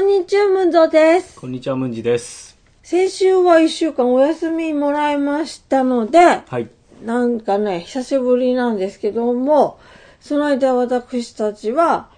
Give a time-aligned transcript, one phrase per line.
[0.00, 1.38] んにちは、ムンゾです。
[1.38, 2.56] こんにちは、ムンジです。
[2.82, 6.70] 先週は1週間お休みもらいましたので、はい。
[7.04, 9.78] なんかね、久しぶりなんですけども、
[10.20, 12.08] その間私たちは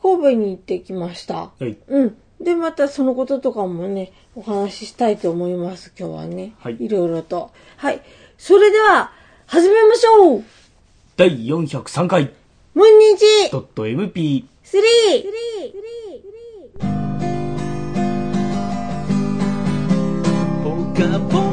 [0.00, 1.50] 神戸に行ってきました。
[1.58, 1.76] はい。
[1.88, 2.16] うん。
[2.40, 6.54] で、またそのこととかもね、お話ししたいと思います、今日はね。
[6.60, 6.76] はい。
[6.78, 7.50] いろいろと。
[7.76, 8.00] はい。
[8.38, 9.10] それでは、
[9.46, 10.44] 始めましょう
[11.16, 12.30] 第403回、
[12.74, 16.11] ムンニチ !.mp3!3!3!
[21.10, 21.51] 的不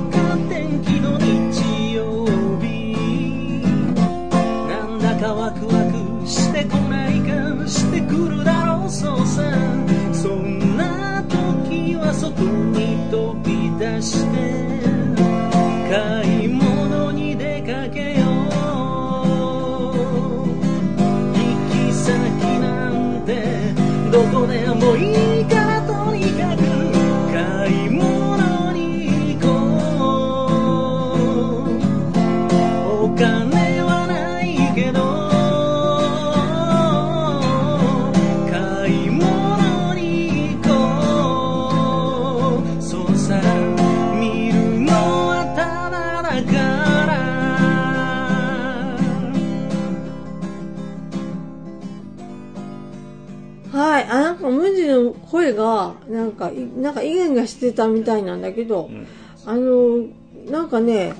[55.32, 59.08] 声が、なんか、いなんか、イガイガしてたみたいなんだけど、ん
[59.46, 60.06] あの、
[60.50, 61.14] なんかね、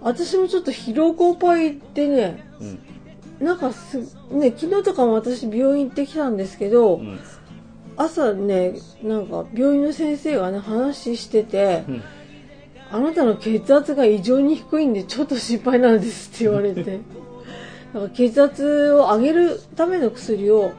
[0.00, 3.46] 私もちょっと疲労困憊でね、うん。
[3.46, 3.98] なんかす、
[4.30, 7.18] ね、昨日とかも私病院行ってきたんですけど、うん。
[7.96, 12.02] 朝ね、なんか、病院の先生がね、話してて、うん。
[12.92, 17.00] あなたの血圧が異常に低いんでちょっと心配なんですって言われて
[17.94, 20.72] なんか血圧を上げるための薬を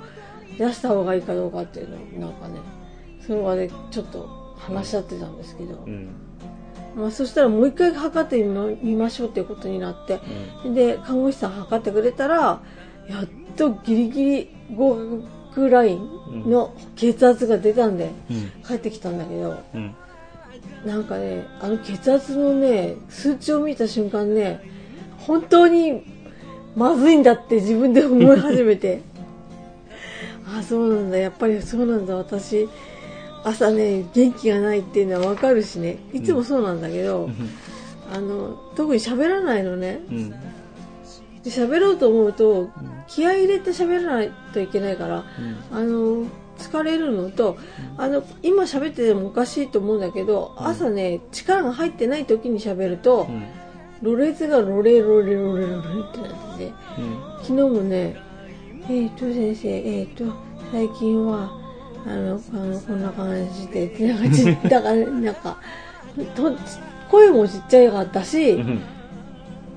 [0.58, 2.60] 出した方がいいかどうかっていうのをなんかね
[3.26, 6.10] その場でちょっと話し合ってたんですけど、うん。
[6.96, 8.42] まあ、そしたらもう一回測って
[8.84, 10.20] みましょうっていうことになって
[10.70, 12.62] で看護師さん測ってくれたら
[13.10, 13.28] やっ
[13.58, 18.52] とギリギリ合格ラインの血圧が出たんでうん。
[18.66, 19.96] 帰ってきたんだけど、うん。
[20.86, 24.62] なんかね、あの血圧のね、数値を見た瞬間ね、
[25.20, 26.04] 本当に
[26.76, 29.02] まずいんだって自分で思い始めて。
[30.48, 32.68] あ、そうなんだ、やっぱりそうなんだ、私、
[33.44, 37.30] 朝ね、元気がないっていうのはわかるしね、いつもそうなんだけど、
[38.12, 40.02] あの、特に喋らないのね。
[40.10, 40.30] うん。
[40.30, 42.70] で喋ろうと思うと、
[43.08, 45.26] 気合い入れて喋らないといけないから、
[45.72, 46.26] あの
[46.58, 47.58] 疲れるのと、
[47.98, 53.44] あの今喋っててもおかしいと思うんだけど、朝ね力が入ってない時に喋ると、うん。
[54.04, 56.74] ろれつがロレロレロレロレってなってて
[57.42, 58.18] 昨日もね
[58.90, 60.26] 「えっ、と先生えっ、と
[60.72, 61.52] 最近は
[62.06, 65.58] あのあのこんな感じで」ってなんかちだからなんか
[66.36, 66.52] と
[67.10, 68.82] 声もちっちゃいかったし、うん。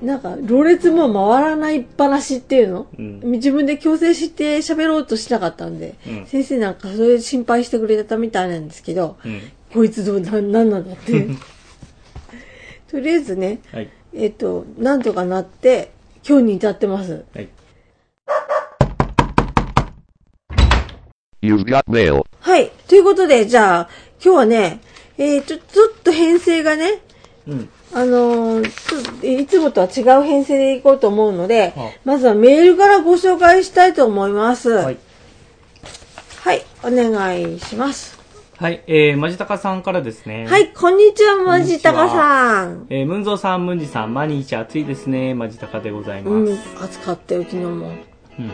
[0.01, 9.41] なんか、ろれつも回らないっぱなしっていうの、うん自分で強制して喋ろうとしなかったんで、うん先生なんかそれで心配してくれたみたいなんですけど、うん。
[9.73, 11.27] こいつどうな、なんなんだって。
[12.89, 13.89] とりあえずね、はい。
[14.13, 15.91] えっと、なんとかなって、
[16.27, 17.23] 今日に至ってます。
[17.33, 17.49] はい。
[21.47, 22.25] You've got mail.
[22.41, 22.69] はい。
[22.87, 23.89] ということで、じゃあ、
[24.23, 24.79] 今日はね、
[25.17, 27.01] えー、ちょ、ちょっと編成がね、
[27.47, 27.69] うん。
[27.93, 34.71] あのーいつもとは違う編成でいこうと思うのではあ、まずはメールからご紹介したいと思います。
[34.71, 34.97] ははいい。。
[36.83, 38.17] お願いします。
[38.57, 38.83] はい。
[38.87, 40.47] えー、まじたかさんからですね。
[40.47, 42.87] はい、こんにちは、まじたかさん。
[42.89, 45.33] えー、ムンゾーさん、ムンジさん、毎日暑いですね。
[45.33, 46.33] まじたかでございます。
[46.33, 47.91] うん、暑かったよ、昨日も。
[48.39, 48.51] うん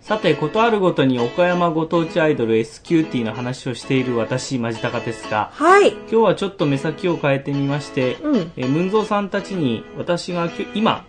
[0.00, 5.92] さて、ことあるごとに岡山ご当地アイドル S キューティーの話をしている私、マジタカですが、はい。
[5.92, 11.04] 今日はちょっと目先を変えてみまして、うん、うん、えームンゾーさんたちに私がきゅ今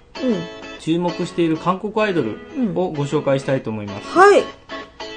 [0.79, 2.37] 注目している韓国アイドル
[2.75, 4.07] をご紹介したいと思います。
[4.15, 4.43] はい。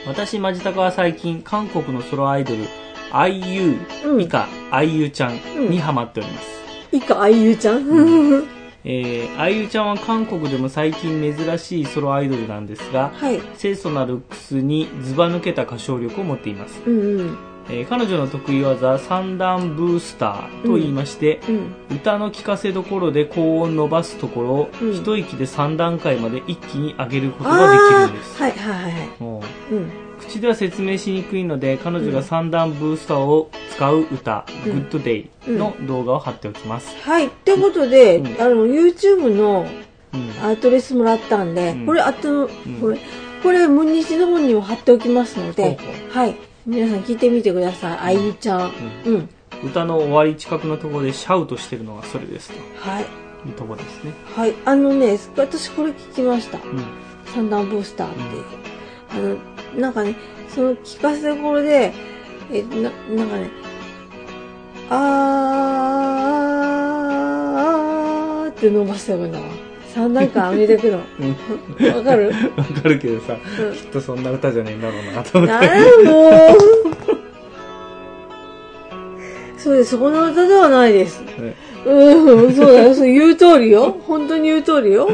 [0.06, 2.64] 私、マジタカは最近、韓国のソロアイドル、
[3.12, 6.48] IU、うん以下、IU ちゃんにハマっております。
[6.92, 8.46] いいか、あゆうちゃん？
[8.88, 13.40] えー、IU ちゃんは韓国でも最近珍しいソロアイドルなんですが、はい。
[13.58, 16.80] 清楚なルックスにズバ抜けた歌唱力を持っています。
[16.86, 17.38] うん、うん、
[17.68, 21.96] えー彼女の得意技三段ブースターと言いまして、うん。
[21.96, 29.08] 歌の聴かせどころで高音伸ばすところを、うん一息で3段階まで一気に上げることができるんです、はい、はい、はいはい。
[29.18, 29.42] も
[29.72, 30.05] ううん。
[30.28, 37.26] 口では説明しにくいので彼女が三段ブースターを使う歌「うん Good Day」の動画を貼っておきます、はい。
[37.26, 39.66] ってことで、うんあの、YouTube の
[40.12, 42.48] うんアドレスもらったんで、うんこれ、あと、ん
[42.80, 42.98] これ、
[43.42, 45.78] これ、ムニチの方にも貼っておきますので、
[46.10, 46.36] はい。
[46.66, 47.98] 皆さん聞いてみてください。
[47.98, 48.72] あゆちゃん。
[49.04, 49.28] うん。
[49.64, 52.58] 歌の終わり近くのところでシャウトしてるのがそれですと
[52.90, 53.02] はい。
[53.02, 54.12] いうところですね。
[54.34, 54.54] はい。
[54.64, 56.58] あのね、私これ聞きました。
[56.58, 56.84] うん。
[57.26, 58.44] 三段ブースターっていう。
[59.10, 60.14] あの、なんかね、
[60.48, 61.92] その聞かせどころで、
[62.52, 63.50] え、な、なんかね、
[64.88, 69.44] あーって伸ばしてるんだわ。
[69.94, 70.98] 三段階上げてくの。
[70.98, 71.04] わ
[72.04, 72.32] かる？
[72.56, 75.54] わかるけどさ、うんきっとそんな歌じゃねえんだろうなと思って。
[75.66, 76.32] なんだもう
[79.58, 81.22] そうです、そこの歌ではないです。
[81.22, 81.54] ね
[81.86, 83.96] うん、そうだよ、そう言う通りよ。
[84.06, 85.08] 本当に言う通りよ。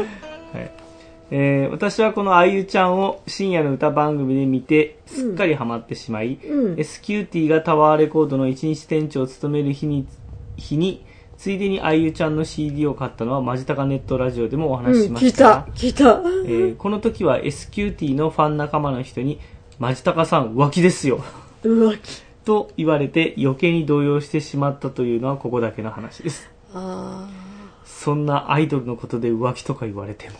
[1.33, 6.75] はいえー私はこのあゆちゃんを深夜の歌番組で見てすっかりハマってしまい、うん。
[6.75, 10.07] SQT がタワーレコードの一日店長を務める日に
[10.55, 11.03] 日に
[11.37, 16.05] ついでにあゆちゃんの CD を買ったのはマジタカネットラジオでもおうん、話ししま聞いしたがた、聞いた。
[16.05, 19.39] えーこの時は SQT のファン仲間の人に
[19.79, 21.23] 「マジタカさん浮気ですよ」
[21.63, 22.23] 浮気。
[22.45, 27.29] と言われて余計に動揺してしまったというのはここだけの話ですあ
[27.85, 30.35] そんなアイドルのことで浮気とか言われても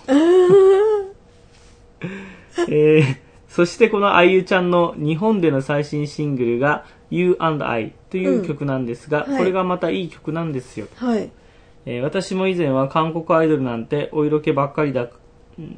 [2.70, 3.04] えー
[3.48, 11.30] そしてこのあゆちゃんの日本での最新シングルが You and I という曲なんですが、うんはいこれがまたいい曲なんですよ、ーはい。
[11.86, 15.08] えー私も以前は韓国アイドルなんてお色気ばっかりだ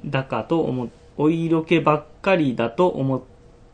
[0.05, 0.87] だかと思っ
[1.17, 3.21] お色気ばっかりだと思っ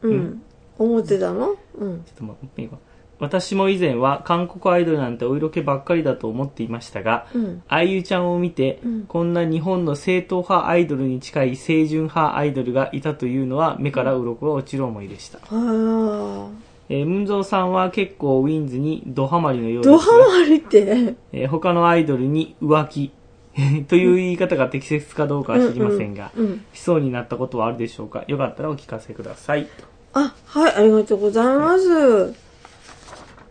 [0.01, 0.41] うん。
[0.79, 1.55] 思ってたの？
[1.77, 2.03] うん。
[2.03, 2.77] ちょっと待っていいか
[3.21, 7.63] 私も以前は韓国アイドルなんてお色気ばっかりだと思っていましたが、うん。
[7.67, 15.37] あゆちゃんを見て、うんこんな日本の正統派アイドルに近い清純派アイドルがいたというのは目から鱗が落ちる思いでした。
[15.37, 16.47] ああ。
[16.89, 21.15] えー、ムンゾーさんは結構ウィンズにドハマりのようですがドハマりって？
[21.31, 23.11] えー他のアイドルに浮気
[23.87, 26.61] という言い方が適切かどうかは知りませんが、うんうん。
[26.73, 28.23] しそうになったことはあるでしょうか？
[28.27, 29.67] よかったらお聞かせください。
[30.13, 32.33] あ、はい、ありがとうございます。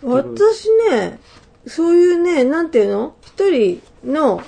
[0.02, 1.18] 私ね、
[1.66, 3.14] そういうね、なんていうの？
[3.22, 4.42] 一人の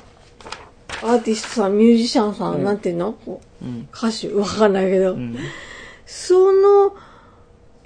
[1.03, 3.13] アーティストさん、ミュージシャンさん、うんなんていうの？
[3.13, 3.89] こううん。
[3.93, 4.33] 歌手？
[4.33, 5.37] わかんないけど、うん。
[6.07, 6.97] その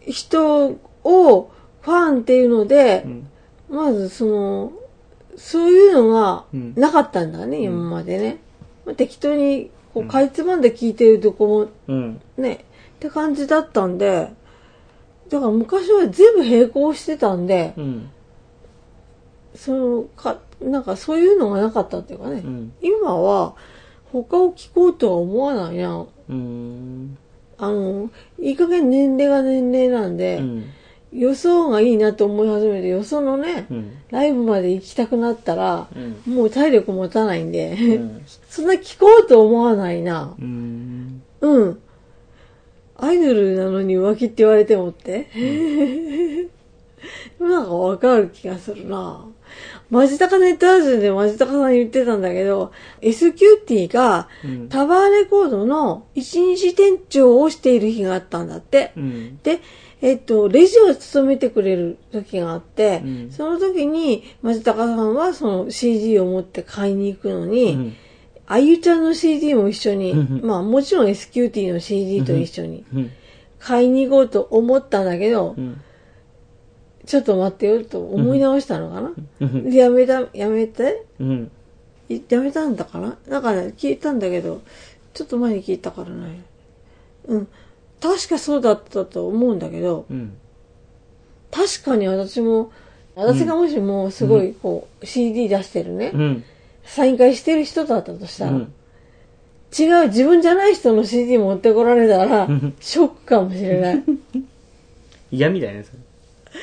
[0.07, 3.31] 人をファンっていうのでう、ん。
[3.69, 4.73] まずその、
[5.37, 8.39] そういうのがうんなかったんだね、今までね。
[8.85, 12.21] まあ適当に、こう、うんかいつまんで聞いてるとこもうん。
[12.37, 12.59] ね、っ
[13.01, 14.29] て感じだったんで、
[15.29, 18.11] だから昔は全部並行してたんで、うん。
[19.55, 22.73] そのか、なんかそういうのがなかったっていうかね、うん。
[22.81, 23.55] 今は
[24.13, 26.07] 他を聞こうとは思わないな。
[26.29, 27.19] うん。
[27.59, 30.65] あの、いい加減年齢が年齢なんで、うん。
[31.13, 33.99] 予想がいいなと思い始めて、よそのね、うん。
[34.11, 36.35] ライブまで行きたくなったら、うん。
[36.35, 38.23] もう体力持たないんで、うん。
[38.49, 40.35] そんな聞こうと思わないな。
[40.39, 41.23] うん。
[42.99, 43.09] うん。
[43.09, 45.29] アイドルなのに浮気って言われてもって？
[47.39, 49.27] なんかわかる気がするな。
[49.91, 54.69] マジタカネットラジオでマジタカさん言ってたんだけど、SQT がうん。
[54.69, 58.93] タワーレコードの一日店長をしている日があったんだって。
[58.97, 59.39] うん。
[59.43, 59.61] で、
[60.03, 67.97] えっと、レジを務めてくれる時があって、うんその時に、マジタカさんはその CD を持って買いに行くのに、うん。
[68.47, 73.11] あゆちゃんの CD も一緒に、うんまあもちろん SQT の CD と一緒にうん。
[73.59, 75.81] 買いに行こうと思ったんだけど、うん。
[77.05, 79.71] ちょっと待ってよと思い直したのかな、うん。
[79.71, 81.05] でやめた、やめて？
[81.19, 81.51] うん。
[82.09, 84.61] いやめたんだかななんかね、聞いたんだけど、
[85.15, 86.41] ちょっと前に聞いたからね。
[87.27, 87.49] うん。
[88.01, 90.37] 確かそうだったと思うんだけど、うん。
[91.51, 92.71] 確かに私も、
[93.15, 96.45] 私がもしもすごいこう CD 出してるね、うん。
[96.87, 98.73] サイン会してる人だったとしたら、うん。
[99.79, 104.03] 違う自分じゃない人の CD 持ってこられたらうん、ショックかもしれない。
[105.31, 105.91] 嫌みたいなやつ。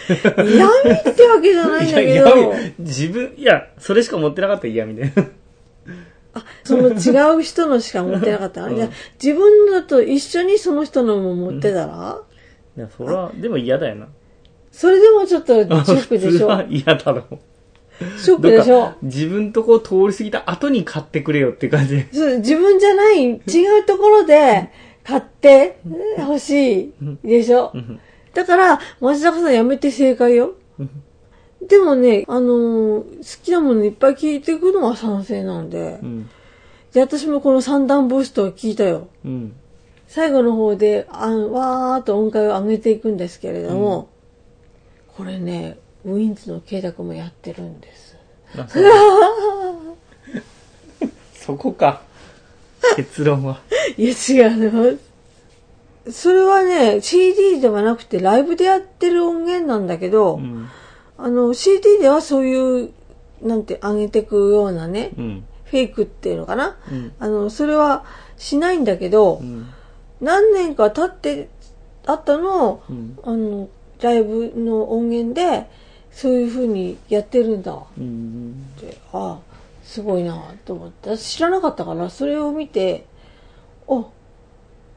[0.10, 5.30] 嫌味ってわけじゃないんだけど、自分、いや、それしか持ってなかったら嫌みたいな。
[6.36, 8.64] あ、その違う人のしか持ってなかった。
[8.66, 8.90] うんじゃあ
[9.22, 12.22] 自分だと一緒にその人のも持ってたら、
[12.76, 14.08] いや、それは、でも嫌だよな。
[14.72, 17.38] それでもちょっとショックでしょ嫌だろう。
[18.18, 18.94] ショックでしょ？
[19.02, 22.06] 自分とこう通り過ぎた後に買ってくれよって感じ。
[22.12, 23.40] そう自分じゃない、違う
[23.86, 24.70] ところで
[25.04, 25.80] 買って
[26.18, 27.72] 欲しいでしょ？
[27.74, 28.00] うん
[28.34, 30.56] だから、松坂さんやめて正解よ。
[31.68, 36.06] でもね、あのー好きなものいっぱい聞いていくのは賛成なんでう。
[36.06, 36.30] ん。
[36.94, 39.08] で、私もこの三段ブーストを聞いたよ。
[39.24, 39.54] うん。
[40.08, 44.10] 最後の方で、あわーっと音階を上げていくんですけれども、
[45.16, 48.18] これね、ウィンズの慶太もやってるんです。
[48.58, 48.84] あそう
[51.34, 52.02] そこか。
[52.96, 53.62] 結論は。
[53.98, 54.98] いや、違うの。
[56.12, 60.70] それはね、CD ではなくてライブでやってる音源なんだけど、うん。
[61.18, 62.92] あの、CD ではそういう、
[63.42, 65.46] なんて、上げてくようなね、うん。
[65.66, 67.14] フェイクっていうのかな、うん。
[67.20, 68.06] あの、それは
[68.38, 69.70] しないんだけど、うん。
[70.22, 71.50] 何年か経って、
[72.06, 72.82] あったの。
[73.24, 73.70] あの、
[74.02, 75.70] ライブの音源で、
[76.14, 78.66] そういう風にやってるんだっうん。
[78.80, 79.40] て、ああ、
[79.84, 81.10] すごいなと思って。
[81.10, 83.06] 私知らなかったから、それを見て、
[83.90, 84.06] あ、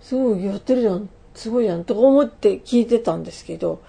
[0.01, 3.81] すごいやってるじゃん、すごいじゃん、とか思って聞いてたんですけど、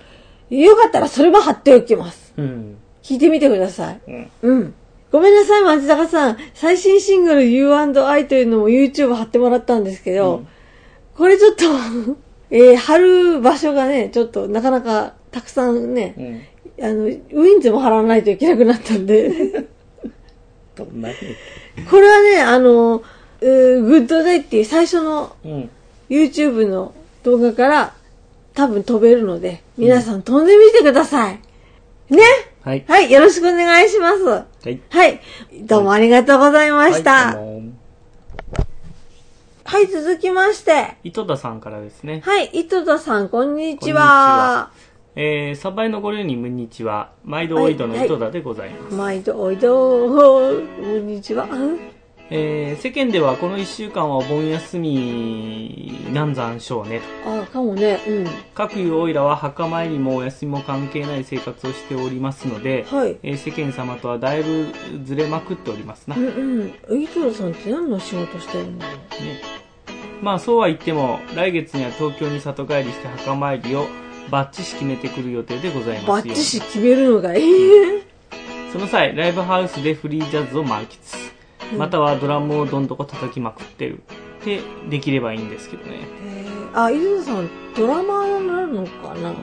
[0.49, 2.33] よかったらそれも貼っておきます。
[2.37, 2.77] うん。
[3.03, 4.01] 聞いてみてください。
[4.07, 4.31] うん。
[4.41, 4.73] うん。
[5.11, 6.37] ごめんなさい、松坂さん。
[6.53, 10.47] 最新シングル You&I というのも YouTube 貼ってもらったんですけど、うん
[11.17, 11.65] これちょっと、
[12.51, 16.41] えー貼る場所がね、ちょっとなかなかたくさんね、うん。
[16.81, 19.67] あの、ウィンズも貼らないといけなくなったんで、
[20.75, 21.15] どんなに
[21.89, 23.03] これはね、あの、
[23.41, 25.69] えーグッドデイっていう最初のうん。
[26.09, 26.93] YouTube の
[27.23, 27.93] 動画から
[28.53, 31.39] 多分飛べるので、皆さん飛んでみてください。
[32.09, 32.21] ね？
[32.61, 32.85] はい。
[32.87, 34.23] はい、よろしくお願いします。
[34.23, 34.79] はい。
[34.89, 35.19] はい。
[35.63, 37.11] どうもありがとうございました。
[37.11, 37.35] はい
[39.65, 40.95] はい、も続きまして。
[41.03, 42.21] 糸田さんからですね。
[42.23, 44.71] はい、糸田さん、こんにちは。
[45.19, 47.11] えー、サバイのご両人、こんにちは。
[47.25, 48.95] 毎度おいどの糸田でございます。
[48.95, 51.47] 毎度おいど、こんにちは。
[52.29, 57.41] えー、世間ではこの1週間はお盆休みなんざんしょうねと。
[57.41, 57.99] あ、かもね。
[58.07, 58.27] うん。
[58.53, 63.17] 各いうおいらは墓参りもお休みも関係ない生活をしておりますので、はい。
[63.23, 64.67] えー世間様とはだいぶ
[65.03, 66.15] ずれまくっておりますな。
[66.15, 67.01] うね、んうん。
[67.01, 68.91] 糸田さんって何の仕事してるんだろ
[70.21, 73.87] まあそうは言っても、来月には東京に里帰りして墓参りを
[74.29, 76.13] バッチし決めてくる予定でございますよ。
[76.13, 77.43] バッチシ決めるのがいい。
[78.71, 81.77] その際、ライブハウスでフリージャズを満喫。
[81.77, 84.01] またはドラムをどんどこ叩きまくってる。
[84.45, 85.99] で、できればいいんですけどね。
[86.25, 89.33] えーあ、糸田さん、ドラマーになるのかな？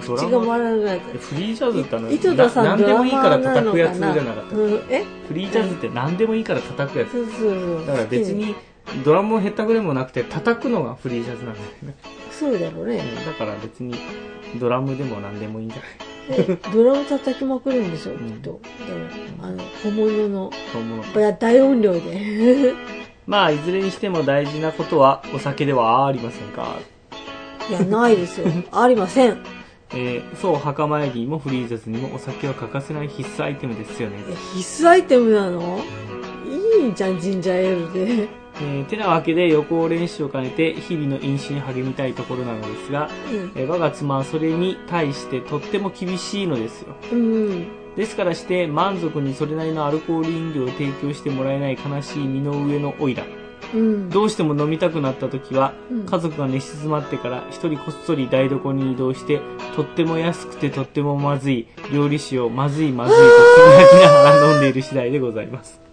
[0.00, 1.00] 口が回らない。
[1.00, 4.56] フリージャズってあの、糸田さん、な何でもいいから叩くやつじゃなかった。
[4.56, 5.04] うん、え？
[5.26, 7.12] フリージャズって何でもいいから叩くやつ。
[7.12, 7.86] そうそうそう。
[7.86, 8.54] だから別に
[9.04, 11.94] ドラムもへったくれもなくて叩くのがフリージャズなんだよね。
[12.38, 12.96] そうだろうね。
[12.96, 13.94] うんだから別に
[14.60, 15.78] ドラムでも何でもいいんじゃ
[16.32, 16.46] ない？
[16.46, 18.60] でドラム叩きまくるんでしょ、んきっと。
[18.86, 18.92] で
[19.38, 21.18] も、あの、小物の、と思う。
[21.18, 22.72] いや、大音量で。
[23.26, 26.76] まあ、いずれにしても大事なことはお酒ではありませんか？
[27.70, 28.46] いや、ないですよ。
[28.72, 29.38] ありません。
[29.96, 34.16] えーそう、墓参りにもフリージャズにもお酒は欠かせない必須アイテムですよね。
[34.28, 35.78] え必須アイテムなの？
[36.82, 38.28] いいじゃん、ジンジャーエールで。
[38.60, 46.94] えーてなわけで予行練習を兼ねて日々の飲酒に励みたいところなのですが、うんえー我が妻はそれに対してとっても厳しいのですよ。
[47.12, 47.66] うん。
[47.96, 53.24] ですからして満足にそれなりのアルコール飲料を提供してもらえない悲しい身の上のオイラ。
[53.72, 54.10] うん。
[54.10, 59.40] どうしても飲みたくなった時は、うん家族が寝静まってから一人こっそり台所に移動して、
[59.74, 65.83] とっても安くてとってもまずい料理酒をまずいまずいとつぶやきながら飲んでいる次第でございます。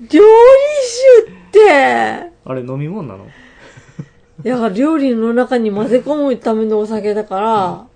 [0.00, 0.26] 料理
[1.24, 3.26] 酒って、あれ飲み物なの？
[4.42, 7.86] いや、料理の中に混ぜ込むためのお酒だから、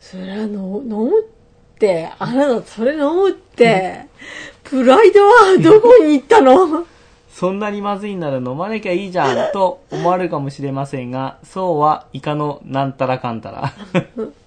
[0.00, 1.24] それはの飲むっ
[1.78, 4.06] て、あなたそれ飲むって、
[4.64, 6.84] プライドはどこに行ったの？
[7.30, 13.72] そんなにまずいなら飲まなきゃいいじゃんと思われるかもしれませんが、そうはいかのなんたらかんたら。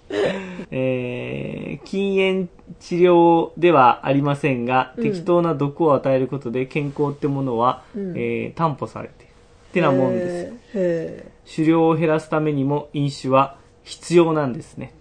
[0.71, 2.49] えー禁煙
[2.79, 9.33] 治療ではありませんが、うん適当な毒を与えることで健康ってものは、うんえー担保されている。
[9.69, 10.53] ってなもんですよ。
[10.75, 14.93] へ狩猟を減らすためにも飲酒は必要なんですね。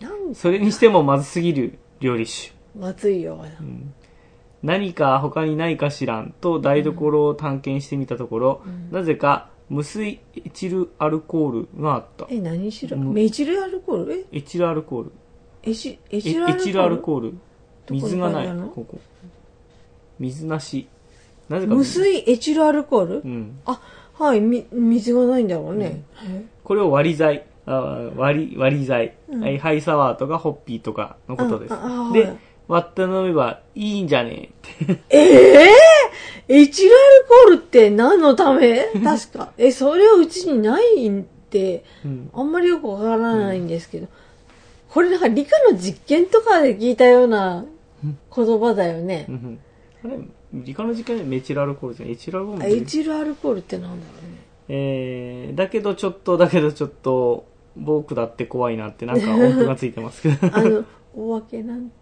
[0.00, 0.04] え。
[0.04, 2.52] なんそれにしてもまずすぎる料理酒。
[2.78, 3.44] まずいよ。
[4.62, 12.26] 何か他にないかしらんと台所を探検してみたところ、なぜか無水エチルアルコールがあった。
[12.28, 14.26] え、何しろうんメチルアルコール？
[14.30, 14.38] え？
[14.38, 15.12] エチルアルコール。
[15.62, 16.60] エチエエチルアルコール？
[16.60, 17.30] エチルアルコール。
[17.30, 17.36] ど
[17.86, 18.68] こに水がない書いてあるの？
[18.68, 19.00] ここ。
[20.18, 20.86] 水なし。
[21.48, 23.58] なぜか無水エチルアルコール、うん。
[23.64, 23.80] あ、
[24.12, 26.04] はい、み、水がないんだろうね。
[26.22, 27.46] へこれを割り剤。
[27.64, 29.58] あ割り、割り剤、うんはい。
[29.58, 32.12] ハイサワーとかホッピーとかのことですあああ。
[32.12, 32.36] ではい、
[32.72, 34.50] 割って飲めばいいんじゃね？
[34.80, 35.00] えって。
[35.10, 35.68] ええ
[36.48, 38.84] エチルアルコールって何のため？
[39.04, 39.52] 確か。
[39.58, 42.30] え、それはうちにないんって、うん。
[42.32, 44.08] あんまりよくわからないんですけど。
[44.90, 47.64] これなんか理科の実験とかで聞いたような
[48.02, 49.32] 言葉だよねう。
[49.32, 49.58] ん
[50.04, 50.18] あれ、
[50.52, 52.10] 理科の時間でメチルアルコールじゃん。
[52.10, 54.38] エチルアルコールエチルアルコールってなんだろうね。
[54.68, 60.36] えー、だけどちょっと、だけどちょっと、僕だって怖いなってなんか音符がついてますけど。
[60.54, 61.92] あの、お化けなんて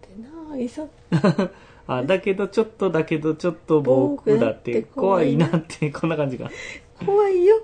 [0.57, 0.83] いさ、
[1.87, 6.49] あ、だけどちょっと、だけどちょっと僕だって怖いなって、こんな感じか。
[7.05, 7.55] 怖いよ。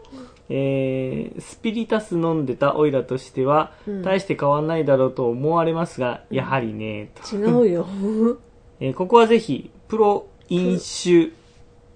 [0.49, 7.35] えー、スピリタス飲んでたオイラとしては、うん大して変わんないだろうと思われますが、やはりね、と。
[7.35, 7.87] 違うよ。
[8.79, 11.31] えーここはぜひ、プロ飲酒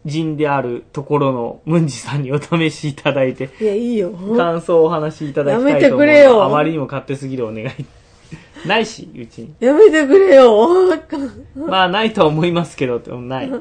[0.06, 4.12] 人であるところのムンジさんにお試しいただいて、いや、いいよ。
[4.36, 7.70] 感想をお話しいただきたいと思うやめてくれよあまりにも勝手すぎるお願い。
[8.66, 9.54] ないし、うちに。
[9.60, 10.68] やめてくれよ。
[11.56, 13.52] まあ、ないとは思いますけど、でもない。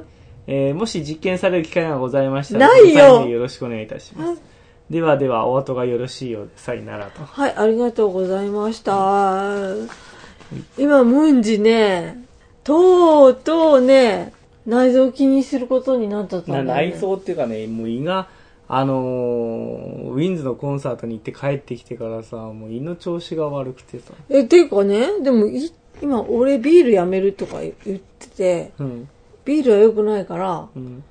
[0.47, 4.43] えーもし実験される機会がございましたら、ないよよろしくお願いいたします。
[4.91, 7.23] ではでは、お後がよろしいようで、さよならと。
[7.25, 9.55] はい、ありがとうございました。
[10.77, 12.25] 今、ムンジね、
[12.65, 14.33] とうとうね、
[14.67, 16.73] 内臓を気にすることになったんだよ、ね。
[16.73, 18.27] 内臓っていうかね、もう胃が、
[18.73, 24.13] あのーウィンズのコンサートに行って帰ってきてからさ、もう胃の調子が悪くてさ。
[24.29, 29.09] え、ていうかね、でもい、今、俺ビールやめるとか言ってて、うん。
[29.45, 31.03] ビールは良くないから、うん。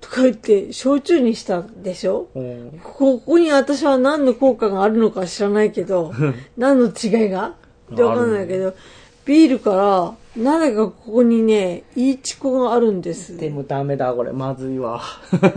[0.00, 2.28] とか言って、焼酎にしたでしょ？
[2.34, 6.12] うんここに私は何の効果があるのか知らないけど、
[6.56, 7.54] 何の違いが？
[7.92, 8.74] ってわかんないけど、
[9.24, 13.36] ビールから、なぜかここにね、いいチコがあるんです。
[13.36, 14.32] でもダメだ、これ。
[14.32, 15.02] まずいわ。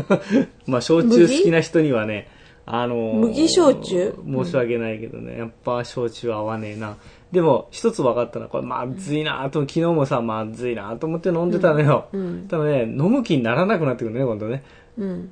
[0.68, 2.28] まあ、焼酎好きな人にはね、
[2.66, 4.16] あのー麦焼酎？
[4.26, 6.98] 申し訳ないけどね、やっぱ焼酎は合わねえな。
[7.32, 12.08] でも、一つ分かったのは、これまずいなと、昨日もさ、まずいなと思って飲んでたのよ。
[12.12, 12.48] うん。
[12.48, 14.64] ただね、飲む気にならなくなってくるね、今度ね。
[14.98, 15.32] うん。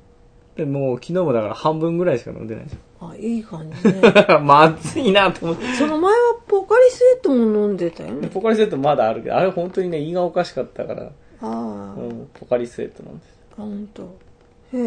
[0.55, 4.01] で、もう昨日もだから半分ぐらいしか飲んでないじあ、いい感じね。
[4.43, 5.65] まずいなと思って。
[5.73, 6.12] その前は
[6.53, 8.27] ポカリスエットも飲んでたよね。
[8.27, 11.47] ポカリスエットまだあるけど、あれ本当にね、胃がおかしかったから、ああ、
[11.99, 13.37] うん、ポカリスエットなんです。
[13.53, 14.03] あ、ほんと。
[14.71, 14.77] へ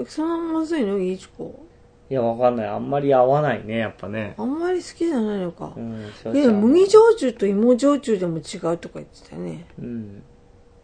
[0.00, 0.98] え、そんなまずいの？
[0.98, 1.64] いいチコ。
[2.08, 2.66] いや、わかんない。
[2.68, 4.34] あんまり合わないね、やっぱね。
[4.38, 5.80] あんまり好きじゃないのかう。
[5.80, 9.66] ん、焼いや、麦焼酎と芋焼酎でも違うとか言ってたよね。
[9.78, 10.22] うん。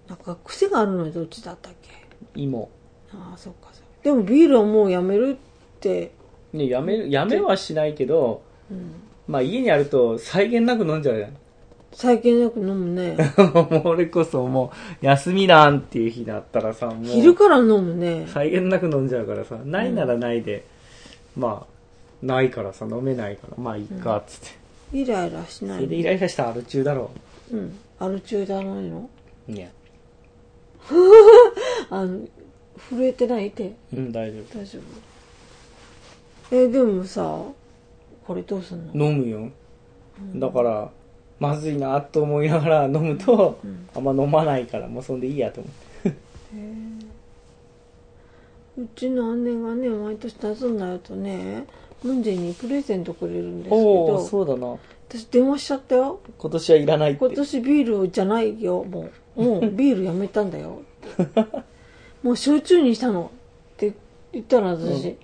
[0.08, 1.90] なんか癖があるのはどっちだったっけ？
[2.34, 2.68] 芋。
[3.12, 3.86] ああ、そっかそっか。
[4.02, 5.36] でもビールはもうやめる
[5.76, 6.12] って、
[6.52, 8.92] ね、やめる、やめはしないけど、うん、
[9.32, 11.36] まあ家にあると際限なく飲んじゃうじゃん。
[11.94, 13.16] 最近なく飲むね。
[13.54, 14.72] もう俺こそも
[15.02, 18.26] う、休みなんっていう日だったらさ、もう、昼から飲むね。
[18.28, 20.64] 際限なく飲んじゃうからさ、ないならないで、
[21.36, 24.96] まあ、ないからさ、飲めないから、まあいいか、つって。
[24.96, 27.10] イライラしそないれでイライラしたらアル中だろ
[27.52, 27.78] うん。
[27.98, 29.08] アル中じゃないの
[29.48, 29.52] う。
[29.52, 29.68] いや。
[31.90, 32.20] あの、
[32.90, 33.72] 震えてない手。
[33.94, 34.82] うん、大丈大丈夫。
[36.56, 37.38] え、でもさ、
[38.32, 38.92] これどうすんの？
[38.94, 38.98] 夫。
[39.10, 39.50] 飲むよ。
[40.36, 40.90] だから、
[41.38, 43.58] まずいなと思いながら飲むと、
[43.94, 46.16] あんま飲まないから、もうそんでいいやと思って。
[48.78, 51.66] うちの姉がね、毎年夏になるとね、
[52.02, 54.76] ムンジェにプレゼントくれるんですけど、そうだな。
[55.08, 56.20] 私電話しちゃったよ。
[56.38, 57.26] 今年はいらないって。
[57.26, 59.42] 今年ビールじゃないよ、もう。
[59.42, 60.80] もう ビールやめたんだよ。
[62.22, 63.30] もう焼酎にしたの。
[63.74, 63.92] って
[64.32, 65.16] 言ったの、私。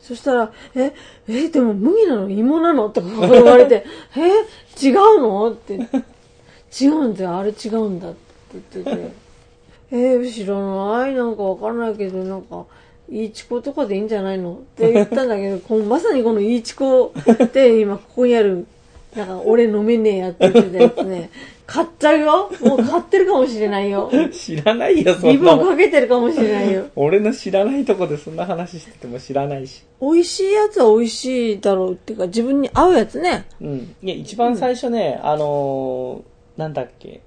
[0.00, 0.92] そしたら、え、
[1.28, 3.84] え、でも麦なの芋なのとか言われて、
[4.16, 5.74] え、違うのって。
[6.78, 8.18] 違うんだよ、あれ違うんだって
[8.74, 9.10] 言ってて。
[9.90, 12.64] えー、知らないなんかわかんないけど、なんか、
[13.08, 17.12] いいチコとかでいいんじゃないのって言ったんだけど、このまさにこのいいチコ
[17.44, 18.66] って今ここにある、
[19.14, 21.30] なんか俺飲めねえやって言ってたやつね、
[21.66, 24.10] 買っちゃうよもう買ってるかもしれないよ。
[24.32, 25.68] 知らないよ、そリボンんなもん。
[25.70, 26.86] かけてるかもしれないよ。
[26.94, 29.84] 俺の知らないとこでそんな話してても知らないし。
[30.00, 33.46] 美味しいやつは美味しいだろうっていうか、自分に合うやつね。
[33.60, 33.96] うん。
[34.02, 37.20] いや、一番最初ね、あのー、なんだっけ。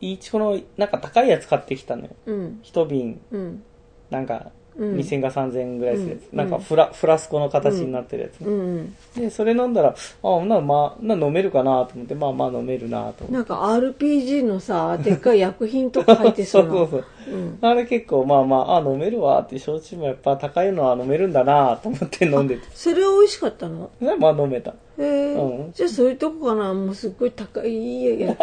[0.00, 2.10] いちこの、なんか高いやつ買ってきたのよ。
[2.26, 3.62] うん、一瓶、うん、
[4.10, 6.32] なんか、うん2000か3000円ぐらいするやつ。
[6.32, 8.96] うんなんかフラ、フラスコの形になってるやつね、うん。
[9.14, 13.32] で、それ飲んだら、あ、ならまあ、な飲めるかなと思って、まあまあ飲めるなと思って。
[13.32, 16.72] なんか RPG のさ、でっかい薬品とか入ってそうな。
[16.74, 17.58] そうそううん。
[17.60, 22.62] あれ結構まあまあ、あ、飲めるわって、焼酎もやっぱ高いのは飲めるんだなと思って飲んでて。
[22.74, 23.90] それは美味しかったの？
[24.00, 24.70] でまあ飲めた。
[24.70, 28.40] へえ、うんじゃあそういうとこかなもうすっごい高いやつ。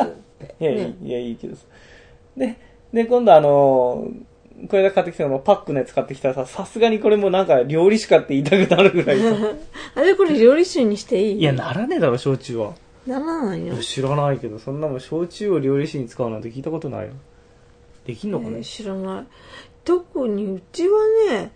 [0.59, 1.63] いや、ねいや、いいけどさ。
[2.37, 2.55] で、
[2.93, 4.30] で、今度あのー
[4.69, 9.25] これで買ってきたのもパックのやつ買ってきたらさ、さすがにこれもなんか料理しかって言いたくなるぐらいさ。
[9.95, 11.39] あれこれ料理酒にしていい？
[11.39, 12.73] いや、ならねえだろ、焼酎は。
[13.07, 17.13] ならないのいや、知らないけど、そんなもん焼酎を料理酒に使うなんて聞いたことないよ。
[18.05, 19.23] できんのかね、えー知らない
[19.83, 20.99] 特にうちは
[21.31, 21.51] ね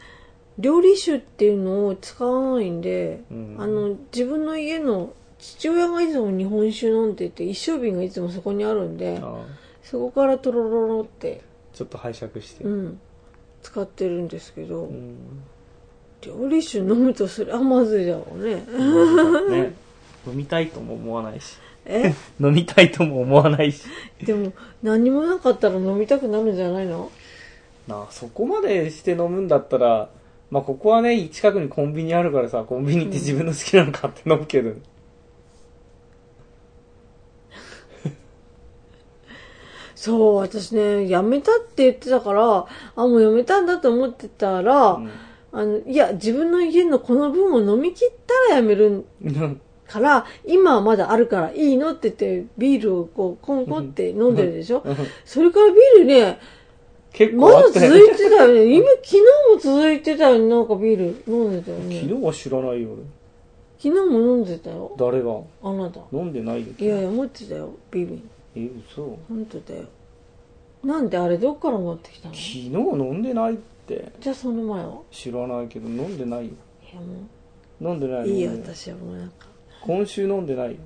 [0.57, 9.45] 料理酒っていうのを使わないんで、うんあの自分の家の父親がいつも日本酒飲んでて一升瓶がいつもそこにあるんでああ
[9.83, 11.41] そこからとろろろって、
[11.75, 12.63] ちょっと拝借して。
[12.63, 12.99] うん、
[13.61, 15.15] 使ってるんですけど、うん。
[16.21, 18.55] 料理酒飲むとそれはまずいだろうね。
[18.55, 19.73] ね、
[20.25, 21.57] 飲みたいとも思わないし。
[21.85, 22.13] え？
[22.39, 23.83] 飲みたいとも思わないし。
[24.23, 27.11] でも何もなかったら飲みたくなるんじゃないの？
[27.87, 30.09] なあ、そこまでして飲むんだったら、
[30.49, 34.71] まあ、ここはね、近くにコンビニあるからさ、コンビニ行って自分の好きなの買って飲むけど、
[40.05, 42.65] そう、私ね、辞めたって言ってたから、
[42.95, 45.09] あ、もう辞めたんだと思ってたら、うん
[45.51, 48.09] あの、いや、自分の家のこの分を飲み切っ
[48.49, 54.81] たら辞めるうんから、今はまだあるからいいのって言って、ビールをこう、コンコンって飲んでるでしょ？
[54.83, 56.39] うんそれからビールね、
[57.13, 57.69] 結構まだ。
[57.69, 58.65] 続いてたよね。
[58.75, 60.49] 今、昨日も続いてたよね。
[60.49, 62.01] なんかビール飲んでたよね。
[62.01, 62.89] 昨日は知らないよ、
[63.77, 64.91] 昨日も飲んでたよ。
[64.99, 65.11] 俺。
[65.19, 65.39] 誰が？
[65.63, 66.01] あなた。
[66.11, 66.73] 飲んでないよ。
[66.77, 67.69] いやいや、持ってたよ。
[67.91, 68.19] ビール。
[68.55, 69.85] え、嘘本当だよ。
[70.83, 72.33] なんであれどっから持ってきたの？
[72.35, 74.11] 昨日飲んでないって。
[74.19, 75.01] じゃあその前は？
[75.11, 76.51] 知らないけど、飲んでないよ。
[76.91, 79.47] いやも飲んでなう、いいいよ、飲んでない私はもうなんか。
[79.81, 80.77] 今週飲んでないよ。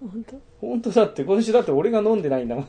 [0.00, 0.40] 本当？
[0.60, 2.64] 本当だって、今週だって俺が飲んでないんだもん。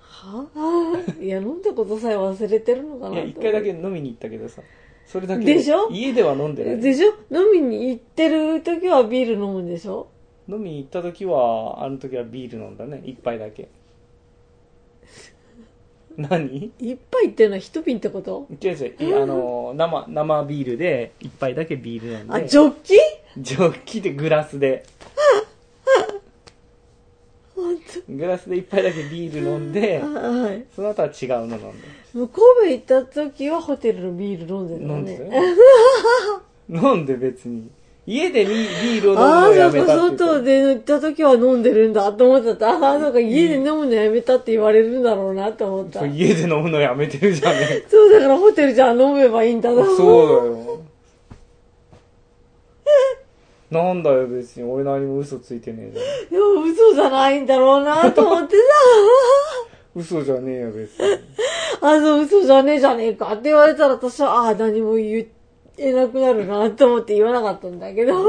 [0.00, 4.62] はぁいや、飲んだことさえ忘れてるのかいや、一回だけ飲みに行ったけどさ。
[5.06, 5.88] それだけでしょ？
[5.90, 6.80] 家では飲んでない。
[6.80, 7.12] でしょ？
[7.30, 10.08] 飲みに行ってる時はビール飲むんでしょ？
[10.50, 13.02] 飲みに行った時は、あの時はビール飲んだね。
[13.04, 13.68] 一杯だけ。
[16.18, 16.72] 何？
[16.78, 18.46] 一杯っていうのは一瓶ってこと？
[18.60, 19.14] 違う違うい。
[19.22, 22.34] あの、生、生ビールで、一杯だけビール飲んで。
[22.34, 22.94] あ、ジョッキ？
[23.38, 24.84] ジョッキでグラスで。
[27.54, 27.76] 本
[28.16, 30.06] グラスで一杯だけビール飲んで当。
[30.42, 30.64] はい。
[30.74, 31.58] その後は違うの飲んで。
[32.14, 35.30] もう神戸行った時はホテルのビール飲んでた飲んで。
[36.68, 37.70] 飲んで別に。
[38.06, 42.70] 家でビビールを飲むのああ、をやそうか、めたって言外うで行った時は飲んでるんだと思ってた。
[42.70, 46.04] ああ、そうか、家で飲むのやめたって言われるんだろうなと思った。
[46.06, 49.84] 家で飲むのやめてるじゃね そう、だからホテルじゃ飲めばいいんだな。
[49.84, 50.80] そうだよ。
[53.70, 55.96] なんだよ別に俺何も嘘ついてねえ
[56.30, 56.64] じゃん。
[56.64, 58.56] いや、嘘じゃないんだろうなと思って
[59.94, 60.96] 嘘じゃねえよ別に。
[60.98, 61.04] さ。
[61.80, 65.28] あ、そう、嘘じゃねえじゃねえかって言われたら私は、ああ、何も言え
[65.92, 68.24] なくなるなと思って言わなかったんだけど。